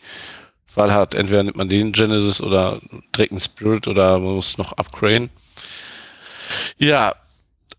Wahl 0.76 0.94
hat, 0.94 1.14
entweder 1.14 1.44
nimmt 1.44 1.58
man 1.58 1.70
den 1.70 1.92
Genesis 1.92 2.42
oder 2.42 2.80
direkt 3.16 3.32
einen 3.32 3.42
Spirit 3.42 3.88
oder 3.88 4.20
man 4.20 4.36
muss 4.36 4.58
noch 4.58 4.74
upgraden. 4.74 5.30
Ja, 6.78 7.16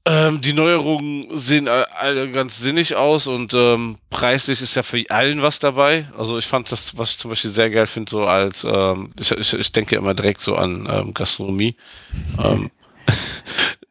ähm, 0.05 0.41
die 0.41 0.53
Neuerungen 0.53 1.37
sehen 1.37 1.69
alle 1.69 2.31
ganz 2.33 2.59
sinnig 2.59 2.97
aus 2.97 3.29
und 3.29 3.55
ähm, 3.55 3.97
preislich 4.11 4.61
ist 4.61 4.75
ja 4.75 4.83
für 4.83 5.05
allen 5.11 5.43
was 5.43 5.61
dabei. 5.61 6.07
Also 6.19 6.39
ich 6.39 6.47
fand 6.47 6.73
das, 6.73 6.99
was 6.99 7.13
ich 7.13 7.19
zum 7.19 7.31
Beispiel 7.31 7.51
sehr 7.51 7.71
geil 7.71 7.87
finde, 7.87 8.11
so 8.11 8.25
als, 8.25 8.65
ähm, 8.65 9.13
ich, 9.21 9.31
ich, 9.31 9.55
ich 9.55 9.71
denke 9.71 9.95
immer 9.95 10.15
direkt 10.15 10.41
so 10.41 10.57
an 10.57 10.89
ähm, 10.91 11.15
Gastronomie. 11.15 11.77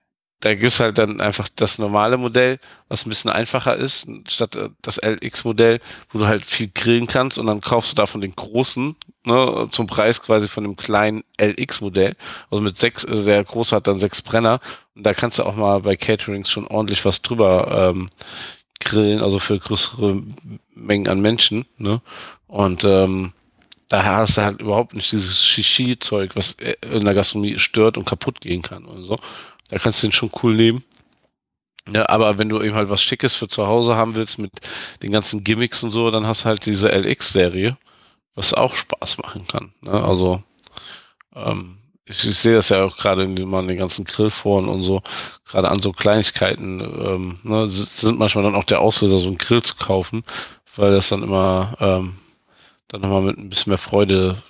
da 0.42 0.56
gibt 0.56 0.72
es 0.72 0.80
halt 0.80 0.98
dann 0.98 1.22
einfach 1.22 1.48
das 1.56 1.78
normale 1.78 2.18
Modell, 2.18 2.60
was 2.90 3.06
ein 3.06 3.10
bisschen 3.10 3.32
einfacher 3.32 3.76
ist, 3.76 4.08
statt 4.28 4.56
äh, 4.56 4.70
das 4.82 4.98
LX-Modell, 4.98 5.80
wo 6.12 6.20
du 6.20 6.28
halt 6.28 6.44
viel 6.44 6.70
grillen 6.74 7.08
kannst 7.08 7.38
und 7.38 7.46
dann 7.46 7.62
kaufst 7.62 7.92
du 7.92 7.96
davon 7.96 8.22
den 8.22 8.36
großen, 8.36 8.96
ne, 9.24 9.68
zum 9.72 9.88
Preis 9.88 10.22
quasi 10.22 10.48
von 10.48 10.64
dem 10.64 10.76
kleinen 10.76 11.24
LX-Modell. 11.40 12.16
Also 12.50 12.64
mit 12.64 12.78
sechs, 12.78 13.06
also 13.06 13.24
der 13.24 13.44
große 13.44 13.76
hat 13.76 13.88
dann 13.88 14.00
sechs 14.00 14.22
Brenner 14.22 14.60
und 14.96 15.04
da 15.04 15.14
kannst 15.14 15.38
du 15.38 15.44
auch 15.44 15.56
mal 15.56 15.80
bei 15.82 15.96
Caterings 15.96 16.50
schon 16.50 16.68
ordentlich 16.68 17.06
was 17.06 17.22
drüber 17.22 17.92
ähm, 17.92 18.10
Grillen, 18.80 19.22
also 19.22 19.38
für 19.38 19.60
größere 19.60 20.24
Mengen 20.74 21.08
an 21.08 21.22
Menschen. 21.22 21.66
Ne? 21.78 22.02
Und 22.48 22.84
ähm, 22.84 23.34
da 23.90 24.04
hast 24.04 24.38
du 24.38 24.42
halt 24.42 24.60
überhaupt 24.60 24.96
nicht 24.96 25.12
dieses 25.12 25.44
Shishi-Zeug, 25.44 26.36
was 26.36 26.56
in 26.82 27.06
der 27.06 27.14
Gastronomie 27.14 27.60
stört 27.60 27.98
und 27.98 28.06
kaputt 28.06 28.42
gehen 28.42 28.64
kann 28.64 28.86
und 28.86 29.04
so. 29.04 29.20
Da 29.72 29.80
kannst 29.80 30.04
du 30.04 30.08
den 30.08 30.14
schon 30.14 30.32
cool 30.44 30.54
nehmen. 30.54 30.84
Ja, 31.92 32.08
aber 32.10 32.38
wenn 32.38 32.50
du 32.50 32.62
eben 32.62 32.76
halt 32.76 32.90
was 32.90 33.02
Schickes 33.02 33.34
für 33.34 33.48
zu 33.48 33.66
Hause 33.66 33.96
haben 33.96 34.16
willst 34.16 34.38
mit 34.38 34.52
den 35.02 35.12
ganzen 35.12 35.44
Gimmicks 35.44 35.84
und 35.84 35.92
so, 35.92 36.12
dann 36.12 36.28
hast 36.28 36.42
du 36.42 36.46
halt 36.46 36.66
diese 36.66 36.90
LX-Serie, 36.90 37.76
was 38.36 38.54
auch 38.54 38.76
Spaß 38.76 39.18
machen 39.18 39.48
kann. 39.48 39.74
Ne? 39.82 39.92
Also 39.92 40.44
ähm, 41.36 41.78
ich, 42.06 42.28
ich 42.28 42.38
sehe 42.38 42.54
das 42.54 42.70
ja 42.70 42.84
auch 42.84 42.98
gerade 42.98 43.24
in 43.24 43.36
den, 43.36 43.52
in 43.52 43.68
den 43.68 43.78
ganzen 43.78 44.06
Grillforen 44.06 44.68
und 44.68 44.84
so, 44.84 45.02
gerade 45.46 45.70
an 45.70 45.80
so 45.80 45.92
Kleinigkeiten, 45.92 46.82
ähm, 46.82 47.40
ne, 47.44 47.68
sind 47.68 48.20
manchmal 48.20 48.44
dann 48.44 48.56
auch 48.56 48.66
der 48.66 48.82
Auslöser, 48.82 49.18
so 49.18 49.28
einen 49.28 49.38
Grill 49.38 49.64
zu 49.64 49.76
kaufen, 49.76 50.24
weil 50.76 50.92
das 50.92 51.10
dann 51.10 51.24
immer 51.24 51.76
ähm, 51.80 52.18
dann 52.90 53.02
nochmal 53.02 53.22
mit 53.22 53.38
ein 53.38 53.50
bisschen 53.50 53.72
mehr 53.72 53.78
Freude 53.78 54.44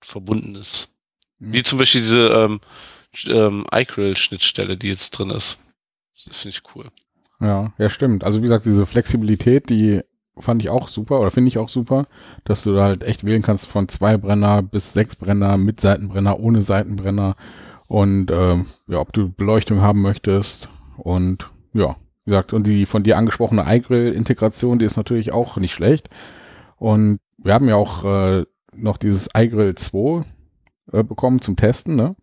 verbunden 0.00 0.54
ist. 0.54 0.92
Mhm. 1.38 1.52
Wie 1.52 1.62
zum 1.62 1.78
Beispiel 1.78 2.02
diese 2.02 2.28
ähm, 2.28 2.60
ähm, 3.28 3.66
iGrill-Schnittstelle, 3.72 4.76
die 4.76 4.88
jetzt 4.88 5.10
drin 5.10 5.30
ist. 5.30 5.58
Das 6.26 6.36
finde 6.38 6.56
ich 6.56 6.62
cool. 6.74 6.90
Ja, 7.40 7.72
ja, 7.78 7.88
stimmt. 7.88 8.24
Also 8.24 8.38
wie 8.38 8.44
gesagt, 8.44 8.64
diese 8.64 8.86
Flexibilität, 8.86 9.68
die 9.70 10.02
fand 10.38 10.62
ich 10.62 10.68
auch 10.68 10.88
super 10.88 11.20
oder 11.20 11.30
finde 11.30 11.48
ich 11.48 11.58
auch 11.58 11.68
super, 11.68 12.06
dass 12.44 12.62
du 12.62 12.74
da 12.74 12.84
halt 12.84 13.02
echt 13.02 13.24
wählen 13.24 13.42
kannst 13.42 13.66
von 13.66 13.88
zwei 13.88 14.16
Brenner 14.16 14.62
bis 14.62 14.92
sechs 14.92 15.16
Brenner 15.16 15.56
mit 15.56 15.80
Seitenbrenner, 15.80 16.38
ohne 16.38 16.62
Seitenbrenner 16.62 17.36
und 17.88 18.30
äh, 18.30 18.56
ja, 18.88 18.98
ob 18.98 19.12
du 19.12 19.32
Beleuchtung 19.32 19.80
haben 19.80 20.02
möchtest 20.02 20.68
und 20.98 21.50
ja, 21.72 21.96
wie 22.24 22.30
gesagt, 22.30 22.52
und 22.52 22.66
die 22.66 22.86
von 22.86 23.02
dir 23.02 23.16
angesprochene 23.16 23.64
iGrill-Integration, 23.66 24.78
die 24.78 24.84
ist 24.84 24.96
natürlich 24.96 25.32
auch 25.32 25.56
nicht 25.56 25.72
schlecht 25.72 26.10
und 26.76 27.18
wir 27.38 27.54
haben 27.54 27.68
ja 27.68 27.76
auch 27.76 28.04
äh, 28.04 28.44
noch 28.74 28.98
dieses 28.98 29.28
iGrill 29.34 29.74
2 29.74 30.24
äh, 30.92 31.02
bekommen 31.02 31.40
zum 31.40 31.56
Testen, 31.56 31.96
ne? 31.96 32.14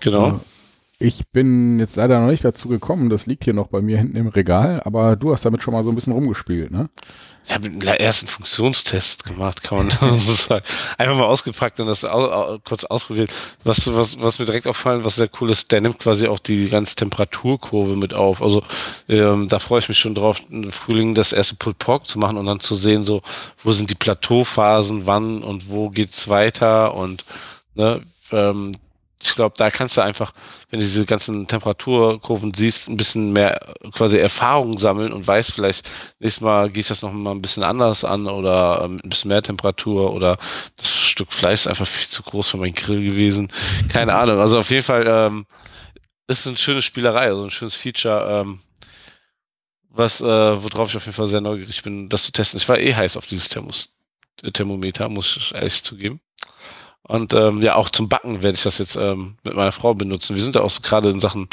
Genau. 0.00 0.40
Ich 1.02 1.28
bin 1.32 1.80
jetzt 1.80 1.96
leider 1.96 2.20
noch 2.20 2.30
nicht 2.30 2.44
dazu 2.44 2.68
gekommen, 2.68 3.08
das 3.08 3.24
liegt 3.24 3.44
hier 3.44 3.54
noch 3.54 3.68
bei 3.68 3.80
mir 3.80 3.96
hinten 3.96 4.18
im 4.18 4.28
Regal, 4.28 4.82
aber 4.84 5.16
du 5.16 5.32
hast 5.32 5.46
damit 5.46 5.62
schon 5.62 5.72
mal 5.72 5.82
so 5.82 5.88
ein 5.88 5.94
bisschen 5.94 6.12
rumgespielt, 6.12 6.70
ne? 6.70 6.90
Ich 7.46 7.54
habe 7.54 7.70
den 7.70 7.80
ersten 7.80 8.26
Funktionstest 8.26 9.24
gemacht, 9.24 9.62
kann 9.62 9.78
man 9.78 9.90
so 10.18 10.32
sagen. 10.32 10.62
Einfach 10.98 11.16
mal 11.16 11.24
ausgepackt 11.24 11.80
und 11.80 11.86
das 11.86 12.02
kurz 12.64 12.84
ausprobiert. 12.84 13.32
Was, 13.64 13.90
was, 13.94 14.20
was 14.20 14.38
mir 14.38 14.44
direkt 14.44 14.66
auffallen, 14.66 15.02
was 15.02 15.16
sehr 15.16 15.30
cool 15.40 15.48
ist, 15.48 15.72
der 15.72 15.80
nimmt 15.80 16.00
quasi 16.00 16.28
auch 16.28 16.38
die 16.38 16.68
ganze 16.68 16.96
Temperaturkurve 16.96 17.96
mit 17.96 18.12
auf. 18.12 18.42
Also 18.42 18.62
ähm, 19.08 19.48
da 19.48 19.58
freue 19.58 19.78
ich 19.78 19.88
mich 19.88 19.98
schon 19.98 20.14
drauf, 20.14 20.42
im 20.50 20.70
Frühling 20.70 21.14
das 21.14 21.32
erste 21.32 21.54
Pulled 21.54 21.78
Pork 21.78 22.06
zu 22.06 22.18
machen 22.18 22.36
und 22.36 22.44
dann 22.44 22.60
zu 22.60 22.74
sehen, 22.74 23.04
so 23.04 23.22
wo 23.64 23.72
sind 23.72 23.88
die 23.88 23.94
Plateauphasen, 23.94 25.06
wann 25.06 25.42
und 25.42 25.70
wo 25.70 25.88
geht's 25.88 26.28
weiter 26.28 26.94
und 26.94 27.24
ne, 27.74 28.02
ähm, 28.32 28.72
ich 29.22 29.34
glaube, 29.34 29.54
da 29.58 29.70
kannst 29.70 29.96
du 29.96 30.00
einfach, 30.00 30.32
wenn 30.70 30.80
du 30.80 30.86
diese 30.86 31.04
ganzen 31.04 31.46
Temperaturkurven 31.46 32.54
siehst, 32.54 32.88
ein 32.88 32.96
bisschen 32.96 33.32
mehr 33.32 33.74
quasi 33.92 34.18
Erfahrung 34.18 34.78
sammeln 34.78 35.12
und 35.12 35.26
weißt 35.26 35.52
vielleicht, 35.52 35.88
nächstes 36.20 36.40
Mal 36.40 36.70
gehe 36.70 36.80
ich 36.80 36.88
das 36.88 37.02
noch 37.02 37.12
mal 37.12 37.32
ein 37.32 37.42
bisschen 37.42 37.62
anders 37.62 38.04
an 38.04 38.26
oder 38.26 38.82
ähm, 38.84 39.00
ein 39.04 39.10
bisschen 39.10 39.28
mehr 39.28 39.42
Temperatur 39.42 40.14
oder 40.14 40.38
das 40.76 40.88
Stück 40.88 41.32
Fleisch 41.32 41.60
ist 41.60 41.66
einfach 41.66 41.86
viel 41.86 42.08
zu 42.08 42.22
groß 42.22 42.50
für 42.50 42.56
meinen 42.56 42.74
Grill 42.74 43.02
gewesen. 43.02 43.48
Keine 43.90 44.14
Ahnung. 44.14 44.38
Also 44.38 44.58
auf 44.58 44.70
jeden 44.70 44.84
Fall 44.84 45.06
ähm, 45.06 45.46
ist 46.26 46.46
eine 46.46 46.56
schöne 46.56 46.80
Spielerei, 46.82 47.26
also 47.26 47.44
ein 47.44 47.50
schönes 47.50 47.74
Feature, 47.74 48.40
ähm, 48.40 48.60
was, 49.90 50.20
äh, 50.20 50.24
worauf 50.24 50.88
ich 50.88 50.96
auf 50.96 51.04
jeden 51.04 51.16
Fall 51.16 51.26
sehr 51.26 51.40
neugierig 51.40 51.82
bin, 51.82 52.08
das 52.08 52.24
zu 52.24 52.32
testen. 52.32 52.58
Ich 52.58 52.68
war 52.68 52.78
eh 52.78 52.94
heiß 52.94 53.16
auf 53.16 53.26
dieses 53.26 53.48
Thermos, 53.48 53.92
Thermometer, 54.52 55.08
muss 55.08 55.36
ich 55.36 55.54
ehrlich 55.54 55.82
zugeben. 55.82 56.20
Und 57.02 57.32
ähm, 57.32 57.62
ja, 57.62 57.74
auch 57.74 57.90
zum 57.90 58.08
Backen 58.08 58.42
werde 58.42 58.56
ich 58.56 58.62
das 58.62 58.78
jetzt 58.78 58.96
ähm, 58.96 59.36
mit 59.42 59.54
meiner 59.54 59.72
Frau 59.72 59.94
benutzen. 59.94 60.36
Wir 60.36 60.42
sind 60.42 60.56
da 60.56 60.60
auch 60.60 60.82
gerade 60.82 61.10
in 61.10 61.20
Sachen 61.20 61.48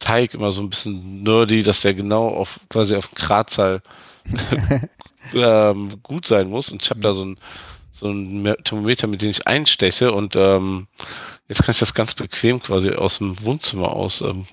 Teig 0.00 0.34
immer 0.34 0.50
so 0.50 0.60
ein 0.60 0.70
bisschen 0.70 1.22
nerdy, 1.22 1.62
dass 1.62 1.80
der 1.80 1.94
genau 1.94 2.28
auf 2.28 2.58
quasi 2.68 2.96
auf 2.96 3.12
Gradzahl 3.12 3.82
ähm, 5.34 6.02
gut 6.02 6.26
sein 6.26 6.48
muss. 6.50 6.70
Und 6.70 6.82
ich 6.82 6.90
habe 6.90 7.00
da 7.00 7.12
so 7.12 7.24
ein, 7.24 7.38
so 7.92 8.10
ein 8.10 8.56
Thermometer, 8.64 9.06
mit 9.06 9.22
dem 9.22 9.30
ich 9.30 9.46
einsteche. 9.46 10.12
Und 10.12 10.34
ähm, 10.34 10.88
jetzt 11.48 11.62
kann 11.62 11.72
ich 11.72 11.78
das 11.78 11.94
ganz 11.94 12.14
bequem 12.14 12.60
quasi 12.60 12.90
aus 12.90 13.18
dem 13.18 13.40
Wohnzimmer 13.44 13.90
aus 13.92 14.20
ähm, 14.22 14.46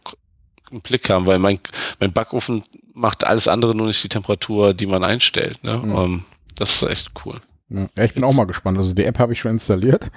im 0.72 0.82
Blick 0.82 1.10
haben, 1.10 1.26
weil 1.26 1.40
mein, 1.40 1.60
mein 2.00 2.14
Backofen 2.14 2.64
macht 2.94 3.26
alles 3.26 3.48
andere, 3.48 3.74
nur 3.74 3.88
nicht 3.88 4.04
die 4.04 4.10
Temperatur, 4.10 4.74
die 4.74 4.86
man 4.86 5.04
einstellt. 5.04 5.64
Ne? 5.64 5.78
Mhm. 5.78 5.92
Um, 5.92 6.26
das 6.56 6.74
ist 6.74 6.84
echt 6.84 7.12
cool. 7.26 7.42
Ja, 7.70 8.04
ich 8.04 8.14
bin 8.14 8.24
auch 8.24 8.34
mal 8.34 8.46
gespannt. 8.46 8.78
Also 8.78 8.94
die 8.94 9.06
App 9.06 9.20
habe 9.20 9.34
ich 9.34 9.40
schon 9.40 9.52
installiert, 9.52 10.10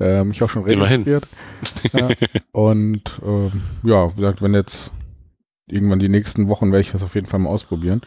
äh, 0.00 0.24
mich 0.24 0.42
auch 0.42 0.50
schon 0.50 0.64
registriert. 0.64 1.26
ja, 1.92 2.08
und 2.52 3.20
ähm, 3.24 3.62
ja, 3.82 4.10
wie 4.12 4.20
gesagt, 4.20 4.42
wenn 4.42 4.54
jetzt 4.54 4.90
irgendwann 5.66 5.98
die 5.98 6.08
nächsten 6.08 6.48
Wochen 6.48 6.72
werde 6.72 6.80
ich 6.80 6.92
das 6.92 7.02
auf 7.02 7.14
jeden 7.14 7.26
Fall 7.26 7.40
mal 7.40 7.50
ausprobieren. 7.50 8.02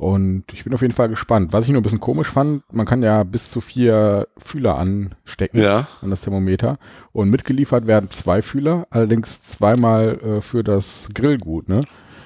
Und 0.00 0.44
ich 0.52 0.64
bin 0.64 0.72
auf 0.72 0.80
jeden 0.80 0.94
Fall 0.94 1.10
gespannt. 1.10 1.52
Was 1.52 1.64
ich 1.64 1.70
nur 1.70 1.80
ein 1.80 1.82
bisschen 1.82 2.00
komisch 2.00 2.30
fand, 2.30 2.62
man 2.72 2.86
kann 2.86 3.02
ja 3.02 3.22
bis 3.22 3.50
zu 3.50 3.60
vier 3.60 4.28
Fühler 4.38 4.78
anstecken 4.78 5.60
ja. 5.60 5.88
an 6.00 6.08
das 6.08 6.22
Thermometer. 6.22 6.78
Und 7.12 7.28
mitgeliefert 7.28 7.86
werden 7.86 8.08
zwei 8.08 8.40
Fühler, 8.40 8.86
allerdings 8.88 9.42
zweimal 9.42 10.18
äh, 10.24 10.40
für 10.40 10.64
das 10.64 11.10
Grillgut. 11.12 11.68
Ne? 11.68 11.84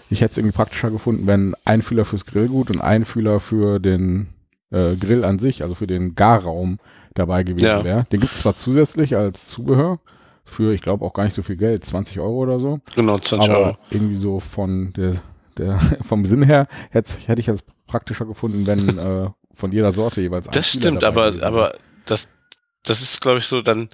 Ich 0.08 0.20
hätte 0.20 0.32
es 0.32 0.38
irgendwie 0.38 0.54
praktischer 0.54 0.92
gefunden, 0.92 1.26
wenn 1.26 1.54
ein 1.64 1.82
Fühler 1.82 2.04
fürs 2.04 2.26
Grillgut 2.26 2.70
und 2.70 2.80
ein 2.80 3.04
Fühler 3.04 3.40
für 3.40 3.80
den 3.80 4.28
äh, 4.74 4.96
Grill 4.96 5.24
an 5.24 5.38
sich, 5.38 5.62
also 5.62 5.74
für 5.74 5.86
den 5.86 6.14
Garraum 6.14 6.78
dabei 7.14 7.44
gewesen 7.44 7.66
ja. 7.66 7.84
wäre. 7.84 8.06
Den 8.10 8.20
gibt 8.20 8.32
es 8.32 8.40
zwar 8.40 8.56
zusätzlich 8.56 9.16
als 9.16 9.46
Zubehör 9.46 10.00
für, 10.44 10.74
ich 10.74 10.82
glaube, 10.82 11.04
auch 11.04 11.14
gar 11.14 11.24
nicht 11.24 11.34
so 11.34 11.42
viel 11.42 11.56
Geld, 11.56 11.84
20 11.84 12.18
Euro 12.18 12.38
oder 12.38 12.58
so. 12.58 12.80
Genau, 12.94 13.18
20 13.18 13.50
aber 13.50 13.58
Euro. 13.58 13.76
Irgendwie 13.90 14.16
so 14.16 14.40
von 14.40 14.92
der, 14.94 15.22
der 15.56 15.78
vom 16.02 16.26
Sinn 16.26 16.42
her 16.42 16.66
hätte, 16.90 17.18
hätte 17.26 17.40
ich 17.40 17.48
es 17.48 17.64
praktischer 17.86 18.26
gefunden, 18.26 18.66
wenn 18.66 18.98
äh, 18.98 19.30
von 19.52 19.72
jeder 19.72 19.92
Sorte 19.92 20.20
jeweils 20.20 20.48
ein 20.48 20.52
Das 20.52 20.70
stimmt, 20.70 21.04
aber, 21.04 21.42
aber 21.42 21.74
das, 22.04 22.28
das 22.82 23.00
ist, 23.00 23.20
glaube 23.20 23.38
ich, 23.38 23.46
so, 23.46 23.62
dann 23.62 23.88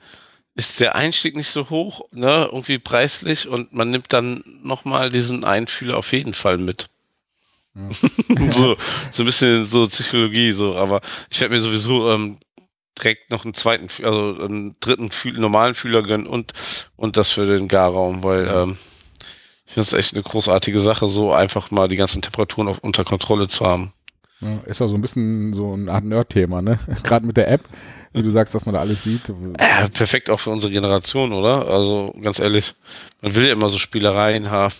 ist 0.54 0.80
der 0.80 0.96
Einstieg 0.96 1.36
nicht 1.36 1.50
so 1.50 1.70
hoch, 1.70 2.02
ne, 2.10 2.48
irgendwie 2.50 2.78
preislich 2.78 3.46
und 3.46 3.72
man 3.72 3.90
nimmt 3.90 4.12
dann 4.12 4.42
nochmal 4.62 5.10
diesen 5.10 5.44
Einfühler 5.44 5.96
auf 5.96 6.12
jeden 6.12 6.34
Fall 6.34 6.58
mit. 6.58 6.88
so, 8.50 8.76
so 9.10 9.22
ein 9.22 9.26
bisschen 9.26 9.64
so 9.64 9.86
Psychologie, 9.86 10.52
so, 10.52 10.76
aber 10.76 11.00
ich 11.30 11.40
werde 11.40 11.54
mir 11.54 11.60
sowieso 11.60 12.10
ähm, 12.10 12.38
direkt 12.98 13.30
noch 13.30 13.44
einen 13.44 13.54
zweiten, 13.54 13.88
also 14.04 14.42
einen 14.42 14.76
dritten 14.80 15.10
Fühl 15.10 15.38
normalen 15.38 15.74
Fühler 15.74 16.02
gönnen 16.02 16.26
und, 16.26 16.52
und 16.96 17.16
das 17.16 17.30
für 17.30 17.46
den 17.46 17.68
Garraum, 17.68 18.24
weil 18.24 18.48
ähm, 18.48 18.76
ich 19.66 19.74
finde 19.74 19.82
es 19.82 19.92
echt 19.92 20.14
eine 20.14 20.22
großartige 20.22 20.80
Sache, 20.80 21.06
so 21.06 21.32
einfach 21.32 21.70
mal 21.70 21.88
die 21.88 21.96
ganzen 21.96 22.22
Temperaturen 22.22 22.68
auf, 22.68 22.78
unter 22.78 23.04
Kontrolle 23.04 23.48
zu 23.48 23.64
haben. 23.64 23.92
Ja, 24.40 24.58
ist 24.66 24.80
ja 24.80 24.88
so 24.88 24.96
ein 24.96 25.00
bisschen 25.00 25.52
so 25.52 25.74
eine 25.74 25.92
Art 25.92 26.04
Nerd-Thema, 26.04 26.62
ne? 26.62 26.78
Gerade 27.04 27.26
mit 27.26 27.36
der 27.36 27.48
App, 27.48 27.62
wie 28.12 28.22
du 28.22 28.30
sagst, 28.30 28.54
dass 28.54 28.66
man 28.66 28.74
da 28.74 28.80
alles 28.80 29.04
sieht. 29.04 29.22
Ja, 29.28 29.88
perfekt 29.88 30.28
auch 30.28 30.40
für 30.40 30.50
unsere 30.50 30.72
Generation, 30.72 31.32
oder? 31.32 31.68
Also 31.68 32.14
ganz 32.20 32.40
ehrlich, 32.40 32.74
man 33.20 33.34
will 33.34 33.46
ja 33.46 33.52
immer 33.52 33.68
so 33.68 33.78
Spielereien 33.78 34.50
haben. 34.50 34.74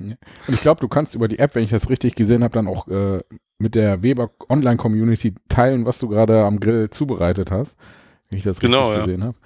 Und 0.00 0.54
ich 0.54 0.60
glaube, 0.60 0.80
du 0.80 0.88
kannst 0.88 1.14
über 1.14 1.28
die 1.28 1.38
App, 1.38 1.54
wenn 1.54 1.64
ich 1.64 1.70
das 1.70 1.90
richtig 1.90 2.14
gesehen 2.14 2.42
habe, 2.42 2.54
dann 2.54 2.68
auch 2.68 2.88
äh, 2.88 3.20
mit 3.58 3.74
der 3.74 4.02
Weber 4.02 4.30
Online 4.48 4.76
Community 4.76 5.34
teilen, 5.48 5.84
was 5.84 5.98
du 5.98 6.08
gerade 6.08 6.44
am 6.44 6.60
Grill 6.60 6.90
zubereitet 6.90 7.50
hast. 7.50 7.76
Wenn 8.30 8.38
ich 8.38 8.44
das 8.44 8.60
genau, 8.60 8.90
richtig 8.90 8.98
ja. 8.98 9.04
gesehen 9.06 9.24
habe. 9.24 9.36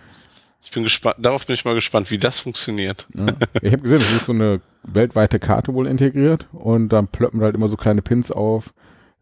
Ich 0.64 0.70
bin 0.70 0.84
gespannt, 0.84 1.16
darauf 1.18 1.46
bin 1.46 1.54
ich 1.54 1.64
mal 1.64 1.74
gespannt, 1.74 2.10
wie 2.10 2.18
das 2.18 2.40
funktioniert. 2.40 3.08
Ja. 3.14 3.26
Ich 3.62 3.72
habe 3.72 3.82
gesehen, 3.82 4.00
es 4.00 4.12
ist 4.12 4.26
so 4.26 4.32
eine 4.32 4.60
weltweite 4.84 5.40
Karte 5.40 5.74
wohl 5.74 5.88
integriert 5.88 6.46
und 6.52 6.90
dann 6.90 7.08
plöppen 7.08 7.40
halt 7.40 7.56
immer 7.56 7.66
so 7.68 7.76
kleine 7.76 8.00
Pins 8.00 8.30
auf, 8.30 8.72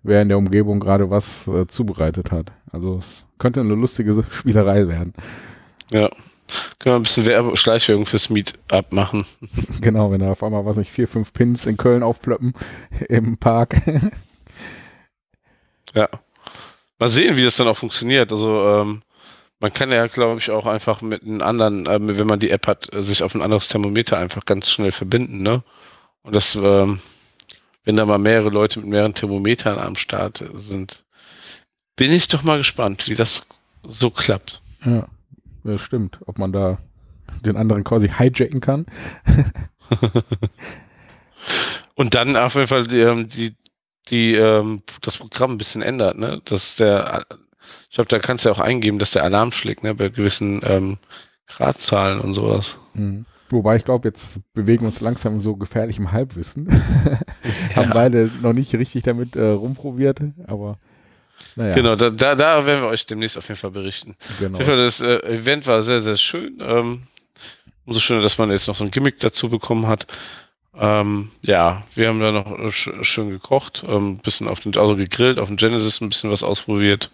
wer 0.03 0.21
in 0.21 0.29
der 0.29 0.37
Umgebung 0.37 0.81
gerade 0.81 1.09
was 1.09 1.49
äh, 1.49 1.67
zubereitet 1.67 2.31
hat. 2.31 2.53
Also 2.71 2.99
es 2.99 3.25
könnte 3.39 3.61
eine 3.61 3.75
lustige 3.75 4.23
Spielerei 4.31 4.87
werden. 4.87 5.15
Ja. 5.91 6.11
Können 6.79 6.95
wir 6.95 6.97
ein 6.97 7.03
bisschen 7.03 7.27
Werbe 7.27 7.57
Schleichwerbung 7.57 8.07
fürs 8.07 8.31
Meetup 8.31 8.93
machen. 8.93 9.27
Genau, 9.81 10.11
wenn 10.11 10.21
da 10.21 10.33
auf 10.33 10.43
einmal, 10.43 10.67
was 10.67 10.77
nicht, 10.77 10.91
vier, 10.91 11.09
fünf 11.09 11.33
Pins 11.33 11.67
in 11.67 11.77
Köln 11.77 12.03
aufplöppen 12.03 12.55
im 13.09 13.39
Park. 13.39 13.81
ja. 15.95 16.09
Mal 16.99 17.09
sehen, 17.09 17.37
wie 17.37 17.45
das 17.45 17.57
dann 17.57 17.69
auch 17.69 17.79
funktioniert. 17.79 18.31
Also, 18.31 18.69
ähm, 18.69 19.01
man 19.59 19.73
kann 19.73 19.93
ja, 19.93 20.07
glaube 20.07 20.39
ich, 20.39 20.51
auch 20.51 20.67
einfach 20.67 21.03
mit 21.03 21.23
einem 21.23 21.43
anderen, 21.43 21.87
äh, 21.87 21.99
wenn 22.19 22.27
man 22.27 22.41
die 22.41 22.51
App 22.51 22.67
hat, 22.67 22.93
äh, 22.93 23.03
sich 23.03 23.23
auf 23.23 23.35
ein 23.35 23.43
anderes 23.43 23.69
Thermometer 23.69 24.19
einfach 24.19 24.45
ganz 24.45 24.71
schnell 24.71 24.93
verbinden, 24.93 25.43
ne? 25.43 25.63
Und 26.23 26.35
das, 26.35 26.55
ähm, 26.55 27.01
wenn 27.85 27.97
da 27.97 28.05
mal 28.05 28.19
mehrere 28.19 28.51
Leute 28.51 28.81
mit 28.81 28.89
mehreren 28.89 29.15
Thermometern 29.15 29.79
am 29.79 29.97
Start 29.97 30.45
sind, 30.55 31.05
bin 31.97 32.13
ich 32.13 32.29
doch 32.29 32.43
mal 32.43 32.59
gespannt, 32.59 33.09
wie 33.09 33.15
das 33.15 33.47
so 33.83 34.11
klappt. 34.11 34.61
Ja. 34.85 35.09
Ja, 35.65 35.79
stimmt. 35.79 36.21
Ob 36.27 36.39
man 36.39 36.53
da 36.53 36.79
den 37.45 37.57
anderen 37.57 37.85
quasi 37.85 38.09
hijacken 38.09 38.61
kann. 38.61 38.87
Und 41.95 42.15
dann 42.15 42.37
auf 42.37 42.55
jeden 42.55 42.67
Fall 42.67 42.87
die, 42.87 43.01
ähm, 43.01 43.29
die, 43.29 43.55
die 44.09 44.35
ähm, 44.35 44.83
das 45.03 45.19
Programm 45.19 45.53
ein 45.53 45.59
bisschen 45.59 45.83
ändert, 45.83 46.19
ne? 46.19 46.41
Dass 46.45 46.77
der, 46.77 47.25
ich 47.89 47.95
glaube, 47.95 48.09
da 48.09 48.19
kannst 48.19 48.45
du 48.45 48.49
ja 48.49 48.55
auch 48.55 48.61
eingeben, 48.61 48.99
dass 48.99 49.13
der 49.13 49.25
Alarm 49.25 49.53
schlägt, 49.53 49.83
ne? 49.83 49.95
Bei 49.95 50.09
gewissen 50.09 50.61
ähm, 50.65 50.99
Gradzahlen 51.47 52.21
und 52.21 52.35
sowas. 52.35 52.79
Mhm. 52.95 53.27
Wobei 53.51 53.77
ich 53.77 53.85
glaube, 53.85 54.09
jetzt 54.09 54.41
bewegen 54.53 54.83
wir 54.83 54.89
uns 54.89 55.01
langsam 55.01 55.35
in 55.35 55.41
so 55.41 55.57
gefährlichem 55.57 56.13
Halbwissen. 56.13 56.69
Haben 57.75 57.91
beide 57.91 58.31
noch 58.43 58.53
nicht 58.53 58.73
richtig 58.75 59.03
damit 59.03 59.35
äh, 59.35 59.45
rumprobiert, 59.45 60.23
aber 60.47 60.79
naja. 61.57 61.75
Genau, 61.75 61.95
da, 61.97 62.11
da, 62.11 62.35
da 62.35 62.67
werden 62.67 62.83
wir 62.83 62.89
euch 62.89 63.07
demnächst 63.07 63.37
auf 63.39 63.49
jeden 63.49 63.59
Fall 63.61 63.71
berichten. 63.71 64.17
Genau. 64.39 64.59
Auf 64.59 64.67
jeden 64.67 64.77
Fall, 64.77 64.85
das 64.85 65.01
äh, 65.01 65.19
Event 65.27 65.67
war 65.67 65.83
sehr, 65.83 66.01
sehr 66.01 66.17
schön. 66.17 66.59
Ähm, 66.61 67.03
umso 67.85 68.01
schöner, 68.01 68.23
dass 68.23 68.39
man 68.39 68.51
jetzt 68.51 68.69
noch 68.69 68.77
so 68.77 68.85
ein 68.85 68.91
Gimmick 68.91 69.19
dazu 69.19 69.49
bekommen 69.49 69.87
hat. 69.87 70.07
Ähm, 70.75 71.31
ja, 71.43 71.83
wir 71.95 72.09
haben 72.09 72.21
da 72.21 72.33
noch 72.33 72.73
sch 72.73 72.91
schön 73.03 73.31
gekocht, 73.31 73.85
ein 73.87 73.95
ähm, 73.95 74.19
bisschen 74.19 74.49
auf 74.49 74.61
den, 74.61 74.77
also 74.77 74.97
gegrillt, 74.97 75.39
auf 75.39 75.49
dem 75.49 75.57
Genesis 75.57 76.01
ein 76.01 76.09
bisschen 76.09 76.31
was 76.31 76.43
ausprobiert. 76.43 77.11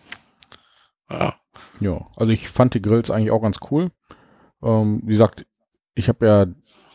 Ja. 1.10 1.34
Ja, 1.80 2.06
also 2.16 2.32
ich 2.32 2.48
fand 2.48 2.74
die 2.74 2.82
Grills 2.82 3.10
eigentlich 3.10 3.30
auch 3.30 3.42
ganz 3.42 3.58
cool. 3.70 3.90
Ähm, 4.62 5.02
wie 5.04 5.12
gesagt, 5.12 5.46
ich 5.94 6.08
habe 6.08 6.26
ja 6.26 6.46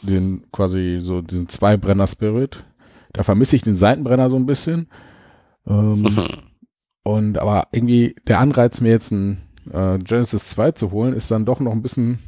den 0.01 0.47
quasi 0.51 0.99
so 1.01 1.21
diesen 1.21 1.49
Zwei-Brenner-Spirit. 1.49 2.63
Da 3.13 3.23
vermisse 3.23 3.55
ich 3.55 3.61
den 3.61 3.75
Seitenbrenner 3.75 4.29
so 4.29 4.37
ein 4.37 4.45
bisschen. 4.45 4.89
Ähm, 5.67 6.27
und 7.03 7.37
aber 7.37 7.67
irgendwie 7.71 8.15
der 8.27 8.39
Anreiz, 8.39 8.81
mir 8.81 8.89
jetzt 8.89 9.11
ein 9.11 9.41
äh, 9.71 9.97
Genesis 9.99 10.45
2 10.45 10.71
zu 10.71 10.91
holen, 10.91 11.13
ist 11.13 11.31
dann 11.31 11.45
doch 11.45 11.59
noch 11.59 11.71
ein 11.71 11.81
bisschen 11.81 12.19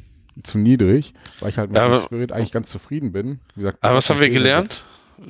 zu 0.43 0.57
niedrig, 0.57 1.13
weil 1.39 1.49
ich 1.49 1.57
halt 1.57 1.69
mit 1.69 1.77
Ja, 1.77 1.87
dem 1.87 1.93
aber- 1.93 2.03
Spirit 2.03 2.31
eigentlich 2.31 2.51
ganz 2.51 2.69
zufrieden 2.69 3.11
bin. 3.11 3.39
Gesagt, 3.55 3.77
Aber 3.81 3.95
was 3.95 4.09
haben 4.09 4.19
wir 4.19 4.29
gelernt? 4.29 4.83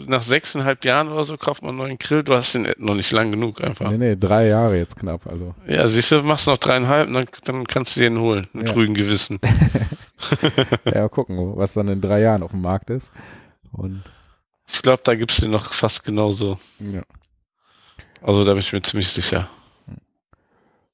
Nach 0.08 0.24
sechseinhalb 0.24 0.86
Jahren 0.86 1.10
oder 1.10 1.26
so 1.26 1.36
kauft 1.38 1.62
man 1.62 1.72
einen 1.72 1.78
neuen 1.80 1.98
Grill. 2.00 2.24
Du 2.24 2.34
hast 2.34 2.56
den 2.56 2.68
noch 2.78 2.96
nicht 2.96 3.12
lang 3.12 3.32
genug 3.32 3.62
einfach. 3.62 3.92
Nee, 3.92 3.98
nee, 3.98 4.16
drei 4.16 4.48
Jahre 4.48 4.78
jetzt 4.78 4.96
knapp. 4.98 5.28
Also 5.28 5.54
Ja, 5.68 5.86
siehst 5.90 6.10
du, 6.12 6.24
machst 6.24 6.48
noch 6.48 6.58
dreieinhalb 6.58 7.08
und 7.10 7.14
dann, 7.14 7.26
dann 7.44 7.68
kannst 7.68 7.98
du 7.98 8.00
den 8.00 8.18
holen. 8.18 8.48
Mit 8.54 8.70
Ja. 8.70 8.74
ruhigem 8.76 8.96
Gewissen. 8.96 9.40
ja, 10.86 11.08
gucken, 11.10 11.58
was 11.58 11.74
dann 11.74 11.90
in 11.90 12.02
drei 12.02 12.22
Jahren 12.22 12.44
auf 12.44 12.52
dem 12.52 12.62
Markt 12.62 12.90
ist. 12.90 13.12
Und 13.74 14.04
Ich 14.68 14.82
glaube, 14.82 15.02
da 15.04 15.16
gibt's 15.16 15.38
den 15.38 15.52
noch 15.52 15.74
fast 15.74 16.04
genauso. 16.06 16.58
ja. 16.80 17.02
Also 18.24 18.44
da 18.46 18.54
bin 18.54 18.62
ich 18.62 18.72
mir 18.74 18.82
ziemlich 18.82 19.10
sicher. 19.12 19.50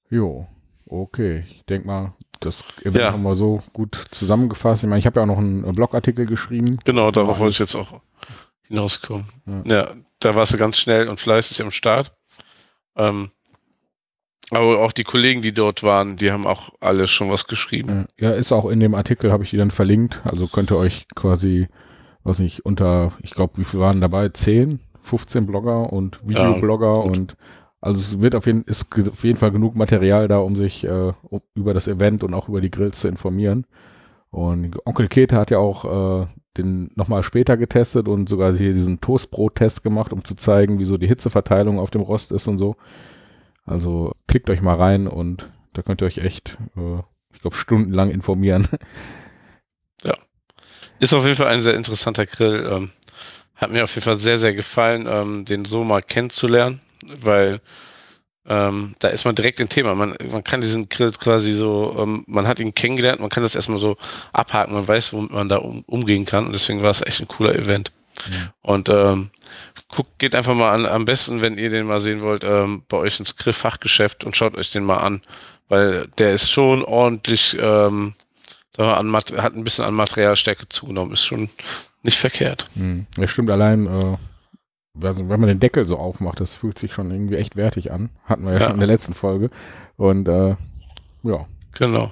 Jo, 0.09 0.47
okay. 0.87 1.45
Ich 1.51 1.63
denke 1.65 1.87
mal, 1.87 2.13
das 2.39 2.63
Ja. 2.83 3.11
haben 3.13 3.23
wir 3.23 3.35
so 3.35 3.61
gut 3.73 3.95
zusammengefasst. 4.11 4.83
Ich 4.83 4.89
meine, 4.89 4.99
ich 4.99 5.05
habe 5.05 5.19
ja 5.19 5.23
auch 5.23 5.27
noch 5.27 5.37
einen 5.37 5.63
äh, 5.63 5.71
Blogartikel 5.71 6.25
geschrieben. 6.25 6.79
Genau, 6.85 7.11
darauf 7.11 7.37
wollte 7.39 7.51
ich 7.51 7.59
jetzt 7.59 7.75
auch 7.75 8.01
hinauskommen. 8.63 9.27
Ja. 9.45 9.63
Ja, 9.65 9.93
da 10.19 10.35
warst 10.35 10.53
du 10.53 10.57
ganz 10.57 10.77
schnell 10.77 11.07
und 11.07 11.19
fleißig 11.19 11.61
am 11.61 11.71
Start. 11.71 12.11
Ähm, 12.95 13.29
aber 14.51 14.79
auch 14.79 14.91
die 14.93 15.03
Kollegen, 15.03 15.43
die 15.43 15.51
dort 15.53 15.83
waren, 15.83 16.15
die 16.15 16.31
haben 16.31 16.47
auch 16.47 16.71
alle 16.79 17.07
schon 17.07 17.29
was 17.29 17.45
geschrieben. 17.45 18.07
Ja, 18.17 18.31
ist 18.31 18.51
auch 18.51 18.65
in 18.67 18.79
dem 18.79 18.95
Artikel, 18.95 19.31
habe 19.31 19.43
ich 19.43 19.51
die 19.51 19.57
dann 19.57 19.69
verlinkt. 19.69 20.21
Also 20.23 20.47
könnt 20.47 20.71
ihr 20.71 20.77
euch 20.77 21.05
quasi, 21.15 21.67
weiß 22.23 22.39
nicht, 22.39 22.65
unter, 22.65 23.13
ich 23.21 23.29
glaube, 23.31 23.57
wie 23.57 23.63
viele 23.63 23.83
waren 23.83 24.01
dabei? 24.01 24.29
10, 24.29 24.79
15 25.03 25.45
Blogger 25.45 25.91
und 25.91 26.19
Videoblogger 26.27 27.03
gut. 27.03 27.17
und 27.17 27.37
also 27.81 27.99
es 27.99 28.21
wird 28.21 28.35
auf 28.35 28.45
jeden, 28.45 28.63
ist 28.63 28.85
auf 29.07 29.23
jeden 29.23 29.39
Fall 29.39 29.51
genug 29.51 29.75
Material 29.75 30.27
da, 30.27 30.39
um 30.39 30.55
sich 30.55 30.83
äh, 30.83 31.13
um, 31.23 31.41
über 31.53 31.73
das 31.73 31.87
Event 31.87 32.23
und 32.23 32.33
auch 32.33 32.49
über 32.49 32.59
die 32.59 32.71
Grills 32.71 32.99
zu 32.99 33.07
informieren. 33.07 33.65
Und 34.31 34.85
Onkel 34.85 35.07
Kete 35.07 35.37
hat 35.37 35.49
ja 35.49 35.59
auch 35.59 36.23
äh, 36.23 36.27
den 36.57 36.91
nochmal 36.95 37.23
später 37.23 37.55
getestet 37.55 38.07
und 38.07 38.27
sogar 38.27 38.53
hier 38.53 38.73
diesen 38.73 38.99
Toastbrot-Test 38.99 39.81
gemacht, 39.81 40.11
um 40.11 40.23
zu 40.25 40.35
zeigen, 40.35 40.77
wieso 40.77 40.97
die 40.97 41.07
Hitzeverteilung 41.07 41.79
auf 41.79 41.89
dem 41.89 42.01
Rost 42.01 42.31
ist 42.31 42.47
und 42.47 42.57
so. 42.57 42.75
Also 43.65 44.13
klickt 44.27 44.49
euch 44.49 44.61
mal 44.61 44.75
rein 44.75 45.07
und 45.07 45.49
da 45.73 45.81
könnt 45.81 46.01
ihr 46.01 46.05
euch 46.07 46.17
echt, 46.17 46.57
äh, 46.75 46.99
ich 47.33 47.41
glaube, 47.41 47.55
stundenlang 47.55 48.11
informieren. 48.11 48.67
Ist 50.99 51.13
auf 51.13 51.23
jeden 51.23 51.37
Fall 51.37 51.47
ein 51.47 51.61
sehr 51.61 51.75
interessanter 51.75 52.25
Grill. 52.25 52.67
Ähm, 52.69 52.91
hat 53.59 53.71
mir 53.71 53.83
auf 53.83 53.93
jeden 53.95 54.05
Fall 54.05 54.19
sehr, 54.19 54.37
sehr 54.37 54.53
gefallen, 54.53 55.05
ähm, 55.07 55.45
den 55.45 55.65
so 55.65 55.83
mal 55.83 56.01
kennenzulernen, 56.01 56.81
weil 57.05 57.59
ähm, 58.47 58.95
da 58.99 59.09
ist 59.09 59.25
man 59.25 59.35
direkt 59.35 59.59
im 59.59 59.69
Thema. 59.69 59.93
Man, 59.93 60.15
man 60.31 60.43
kann 60.43 60.61
diesen 60.61 60.89
Grill 60.89 61.11
quasi 61.11 61.51
so, 61.51 61.95
ähm, 61.99 62.23
man 62.25 62.47
hat 62.47 62.59
ihn 62.59 62.73
kennengelernt, 62.73 63.19
man 63.19 63.29
kann 63.29 63.43
das 63.43 63.55
erstmal 63.55 63.79
so 63.79 63.97
abhaken, 64.33 64.73
man 64.73 64.87
weiß, 64.87 65.13
womit 65.13 65.31
man 65.31 65.49
da 65.49 65.57
um, 65.57 65.83
umgehen 65.85 66.25
kann 66.25 66.47
und 66.47 66.53
deswegen 66.53 66.81
war 66.81 66.91
es 66.91 67.01
echt 67.01 67.19
ein 67.19 67.27
cooler 67.27 67.53
Event. 67.53 67.91
Mhm. 68.27 68.49
Und 68.61 68.89
ähm, 68.89 69.31
guckt, 69.89 70.17
geht 70.19 70.35
einfach 70.35 70.55
mal 70.55 70.73
an, 70.73 70.85
am 70.85 71.05
besten, 71.05 71.41
wenn 71.41 71.57
ihr 71.57 71.69
den 71.69 71.85
mal 71.85 71.99
sehen 71.99 72.21
wollt, 72.21 72.43
ähm, 72.43 72.83
bei 72.87 72.97
euch 72.97 73.19
ins 73.19 73.35
Grill-Fachgeschäft 73.35 74.23
und 74.23 74.35
schaut 74.35 74.57
euch 74.57 74.71
den 74.71 74.83
mal 74.83 74.97
an, 74.97 75.21
weil 75.67 76.07
der 76.17 76.33
ist 76.33 76.49
schon 76.49 76.83
ordentlich, 76.83 77.57
ähm, 77.59 78.15
an, 78.77 79.13
hat 79.13 79.55
ein 79.55 79.63
bisschen 79.63 79.83
an 79.83 79.93
Materialstärke 79.93 80.69
zugenommen, 80.69 81.13
ist 81.13 81.25
schon 81.25 81.49
nicht 82.03 82.17
verkehrt. 82.19 82.69
Hm. 82.75 83.05
Ja, 83.17 83.27
stimmt, 83.27 83.49
allein, 83.49 83.85
äh, 83.87 84.17
also 85.01 85.29
wenn 85.29 85.39
man 85.39 85.47
den 85.49 85.59
Deckel 85.59 85.85
so 85.85 85.97
aufmacht, 85.97 86.39
das 86.39 86.55
fühlt 86.55 86.77
sich 86.79 86.93
schon 86.93 87.11
irgendwie 87.11 87.35
echt 87.35 87.55
wertig 87.55 87.91
an. 87.91 88.09
Hatten 88.25 88.43
wir 88.45 88.53
ja, 88.53 88.59
Ja. 88.59 88.63
schon 88.65 88.73
in 88.75 88.79
der 88.79 88.87
letzten 88.87 89.13
Folge. 89.13 89.49
Und 89.97 90.27
äh, 90.27 90.55
ja, 91.23 91.45
Genau. 91.73 92.11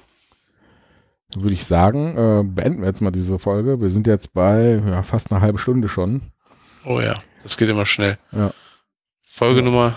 dann 1.32 1.44
würde 1.44 1.54
ich 1.56 1.66
sagen, 1.66 2.16
äh, 2.18 2.44
beenden 2.44 2.82
wir 2.82 2.88
jetzt 2.88 3.02
mal 3.02 3.12
diese 3.12 3.40
Folge. 3.40 3.82
Wir 3.82 3.90
sind 3.90 4.08
jetzt 4.08 4.34
bei 4.34 4.82
ja, 4.86 5.04
fast 5.04 5.32
einer 5.32 5.42
halben 5.42 5.58
Stunde 5.58 5.90
schon. 5.90 6.22
Oh 6.86 7.02
ja, 7.02 7.16
das 7.44 7.58
geht 7.58 7.70
immer 7.70 7.86
schnell. 7.86 8.18
Ja. 8.32 8.54
Folge. 9.24 9.62
Nummer 9.62 9.94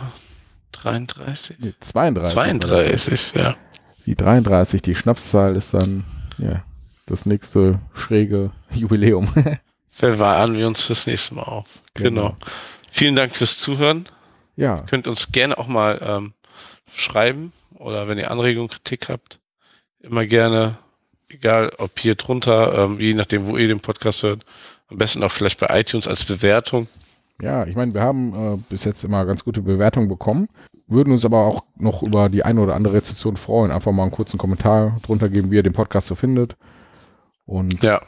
33? 0.72 1.58
Nee, 1.60 1.74
32. 1.80 2.36
war 2.36 2.46
das 2.46 3.06
jetzt. 3.06 3.30
32, 3.30 3.32
ja. 3.34 3.56
Die 4.06 4.16
33, 4.16 4.82
die 4.82 4.94
Schnapszahl 4.94 5.56
ist 5.56 5.74
dann 5.74 6.04
ja, 6.38 6.64
das 7.06 7.26
nächste 7.26 7.80
schräge 7.94 8.50
Jubiläum. 8.72 9.28
Wer 10.00 10.18
waren 10.18 10.56
wir 10.56 10.66
uns 10.66 10.82
fürs 10.82 11.06
nächste 11.06 11.34
Mal 11.34 11.42
auf? 11.42 11.66
Genau. 11.94 12.28
Genau. 12.28 12.36
Vielen 12.90 13.16
Dank 13.16 13.36
fürs 13.36 13.58
Zuhören. 13.58 14.08
ja, 14.56 14.78
Könnt 14.88 15.06
uns 15.06 15.30
gerne 15.32 15.56
auch 15.58 15.68
mal 15.68 16.00
ähm, 16.02 16.32
schreiben 16.92 17.52
oder 17.78 18.08
wenn 18.08 18.18
ihr 18.18 18.30
Anregungen, 18.30 18.68
Kritik 18.68 19.08
habt, 19.08 19.38
immer 20.00 20.26
gerne, 20.26 20.78
egal 21.28 21.72
ob 21.78 21.98
hier 21.98 22.14
drunter, 22.14 22.76
ähm, 22.76 22.98
je 22.98 23.14
nachdem, 23.14 23.46
wo 23.46 23.56
ihr 23.56 23.68
den 23.68 23.80
Podcast 23.80 24.22
hört, 24.22 24.44
am 24.88 24.98
besten 24.98 25.22
auch 25.22 25.30
vielleicht 25.30 25.60
bei 25.60 25.78
iTunes 25.78 26.08
als 26.08 26.24
Bewertung. 26.24 26.88
Ja, 27.40 27.64
ich 27.64 27.76
meine, 27.76 27.94
wir 27.94 28.02
haben 28.02 28.34
äh, 28.34 28.56
bis 28.68 28.84
jetzt 28.84 29.04
immer 29.04 29.24
ganz 29.24 29.44
gute 29.44 29.62
Bewertungen 29.62 30.08
bekommen, 30.08 30.48
würden 30.88 31.12
uns 31.12 31.24
aber 31.24 31.38
auch 31.46 31.64
noch 31.76 32.02
über 32.02 32.28
die 32.28 32.42
eine 32.42 32.60
oder 32.60 32.74
andere 32.74 32.94
Rezension 32.94 33.36
freuen. 33.36 33.70
Einfach 33.70 33.92
mal 33.92 34.02
einen 34.02 34.10
kurzen 34.12 34.36
Kommentar 34.36 34.98
drunter 35.02 35.28
geben, 35.28 35.50
wie 35.50 35.56
ihr 35.56 35.62
den 35.62 35.72
Podcast 35.72 36.08
so 36.08 36.14
findet. 36.16 36.56
Und 37.46 37.82
Ja. 37.82 38.02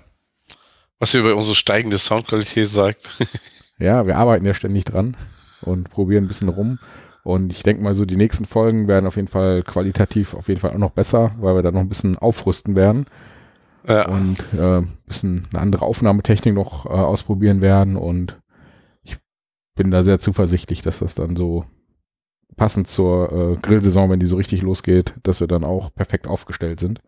Was 1.03 1.13
ihr 1.15 1.21
über 1.21 1.35
unsere 1.35 1.57
steigende 1.57 1.99
Soundqualität 1.99 2.69
sagt. 2.69 3.11
ja, 3.81 4.07
wir 4.07 4.17
arbeiten 4.17 4.47
ja 4.47 4.55
ständig 4.55 4.85
dran 4.85 5.17
und 5.61 5.91
probieren 5.91 6.23
ein 6.23 6.29
bisschen 6.29 6.49
rum. 6.49 6.79
Und 7.25 7.53
ich 7.53 7.65
denke 7.65 7.83
mal, 7.83 7.93
so 7.95 8.05
die 8.05 8.15
nächsten 8.15 8.45
Folgen 8.45 8.87
werden 8.87 9.09
auf 9.09 9.17
jeden 9.17 9.27
Fall 9.27 9.65
qualitativ 9.65 10.33
auf 10.35 10.47
jeden 10.47 10.61
Fall 10.61 10.71
auch 10.71 10.79
noch 10.79 10.93
besser, 10.93 11.33
weil 11.41 11.57
wir 11.57 11.63
da 11.63 11.73
noch 11.73 11.81
ein 11.81 11.89
bisschen 11.89 12.17
aufrüsten 12.19 12.77
werden 12.77 13.07
Ja. 13.85 14.07
und 14.11 14.37
äh, 14.57 14.79
ein 14.79 14.93
bisschen 15.05 15.49
eine 15.51 15.61
andere 15.61 15.87
Aufnahmetechnik 15.87 16.55
noch 16.55 16.87
äh, 16.87 16.91
ausprobieren 16.91 17.63
werden. 17.63 17.97
Und 17.97 18.41
ich 19.03 19.19
bin 19.75 19.91
da 19.91 20.05
sehr 20.05 20.21
zuversichtlich, 20.21 20.83
dass 20.83 21.01
das 21.01 21.17
dann 21.17 21.35
so 21.35 21.65
passend 22.57 22.87
zur 22.87 23.33
äh, 23.33 23.57
Grillsaison, 23.61 24.09
wenn 24.09 24.21
die 24.21 24.27
so 24.27 24.37
richtig 24.37 24.63
losgeht, 24.63 25.15
dass 25.25 25.41
wir 25.41 25.49
dann 25.49 25.65
auch 25.65 25.93
perfekt 25.93 26.29
aufgestellt 26.29 26.79
sind. 26.79 27.01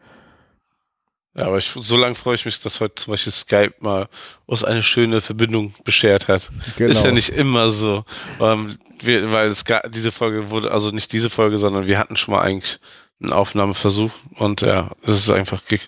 Ja, 1.37 1.47
aber 1.47 1.59
ich, 1.59 1.67
so 1.67 1.97
lange 1.97 2.15
freue 2.15 2.37
ich 2.37 2.45
mich, 2.45 2.61
dass 2.61 2.81
heute 2.81 2.95
zum 2.95 3.11
Beispiel 3.13 3.33
Skype 3.33 3.75
mal 3.81 4.09
uns 4.47 4.63
eine 4.63 4.83
schöne 4.85 5.21
Verbindung 5.21 5.75
beschert 5.83 6.29
hat. 6.29 6.49
Genau. 6.77 6.91
Ist 6.91 7.05
ja 7.05 7.11
nicht 7.11 7.31
immer 7.31 7.69
so. 7.71 8.05
Ähm, 8.41 8.79
wir, 9.01 9.33
weil 9.33 9.49
es 9.49 9.65
ga, 9.65 9.81
diese 9.89 10.13
Folge 10.13 10.51
wurde, 10.51 10.71
also 10.71 10.91
nicht 10.93 11.13
diese 11.13 11.31
Folge, 11.31 11.59
sondern 11.59 11.87
wir 11.89 11.99
hatten 11.99 12.17
schon 12.17 12.35
mal 12.35 12.43
eigentlich 12.43 12.79
einen 13.21 13.33
Aufnahmeversuch 13.33 14.13
und 14.37 14.61
ja, 14.61 14.93
es 15.03 15.17
ist 15.17 15.31
einfach 15.31 15.65
ge 15.65 15.81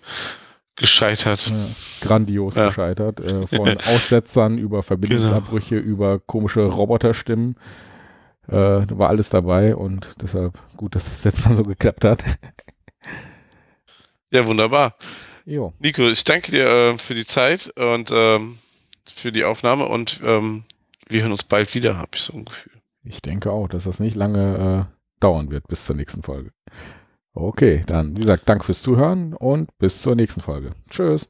gescheitert. 0.74 1.46
Ja, 1.46 2.06
grandios 2.06 2.54
Ja. 2.56 2.66
gescheitert. 2.68 3.20
Äh, 3.20 3.46
von 3.56 3.78
Aussetzern 3.86 4.58
über 4.58 4.82
Verbindungsabbrüche, 4.82 5.76
über 5.76 6.18
komische 6.18 6.64
Roboterstimmen. 6.66 7.56
Äh, 8.48 8.84
da 8.84 8.86
war 8.90 9.08
alles 9.08 9.30
dabei 9.30 9.74
und 9.74 10.08
deshalb 10.20 10.58
gut, 10.76 10.94
dass 10.94 11.06
das 11.08 11.24
jetzt 11.24 11.46
mal 11.46 11.54
so 11.56 11.62
geklappt 11.62 12.04
hat. 12.04 12.22
Ja, 14.30 14.44
wunderbar. 14.44 14.96
Jo, 15.48 15.72
Nico, 15.78 16.02
ich 16.08 16.24
danke 16.24 16.50
dir 16.50 16.66
äh, 16.66 16.98
für 16.98 17.14
die 17.14 17.24
Zeit 17.24 17.72
und 17.76 18.10
ähm, 18.12 18.58
für 19.14 19.30
die 19.30 19.44
Aufnahme 19.44 19.86
und 19.86 20.20
ähm, 20.24 20.64
wir 21.08 21.22
hören 21.22 21.30
uns 21.30 21.44
bald 21.44 21.72
wieder, 21.72 21.96
habe 21.96 22.10
ich 22.16 22.22
so 22.22 22.32
ein 22.32 22.44
Gefühl. 22.44 22.72
ich 23.04 23.22
denke 23.22 23.52
auch, 23.52 23.68
dass 23.68 23.84
das 23.84 24.00
nicht 24.00 24.16
lange 24.16 24.88
äh, 24.90 25.20
dauern 25.20 25.52
wird 25.52 25.68
bis 25.68 25.86
zur 25.86 25.94
nächsten 25.94 26.22
Folge. 26.22 26.50
Okay, 27.32 27.84
dann, 27.86 28.16
wie 28.16 28.22
gesagt, 28.22 28.48
danke 28.48 28.64
fürs 28.64 28.82
Zuhören 28.82 29.34
und 29.34 29.70
bis 29.78 30.02
zur 30.02 30.16
nächsten 30.16 30.40
Folge. 30.40 30.72
Tschüss. 30.90 31.28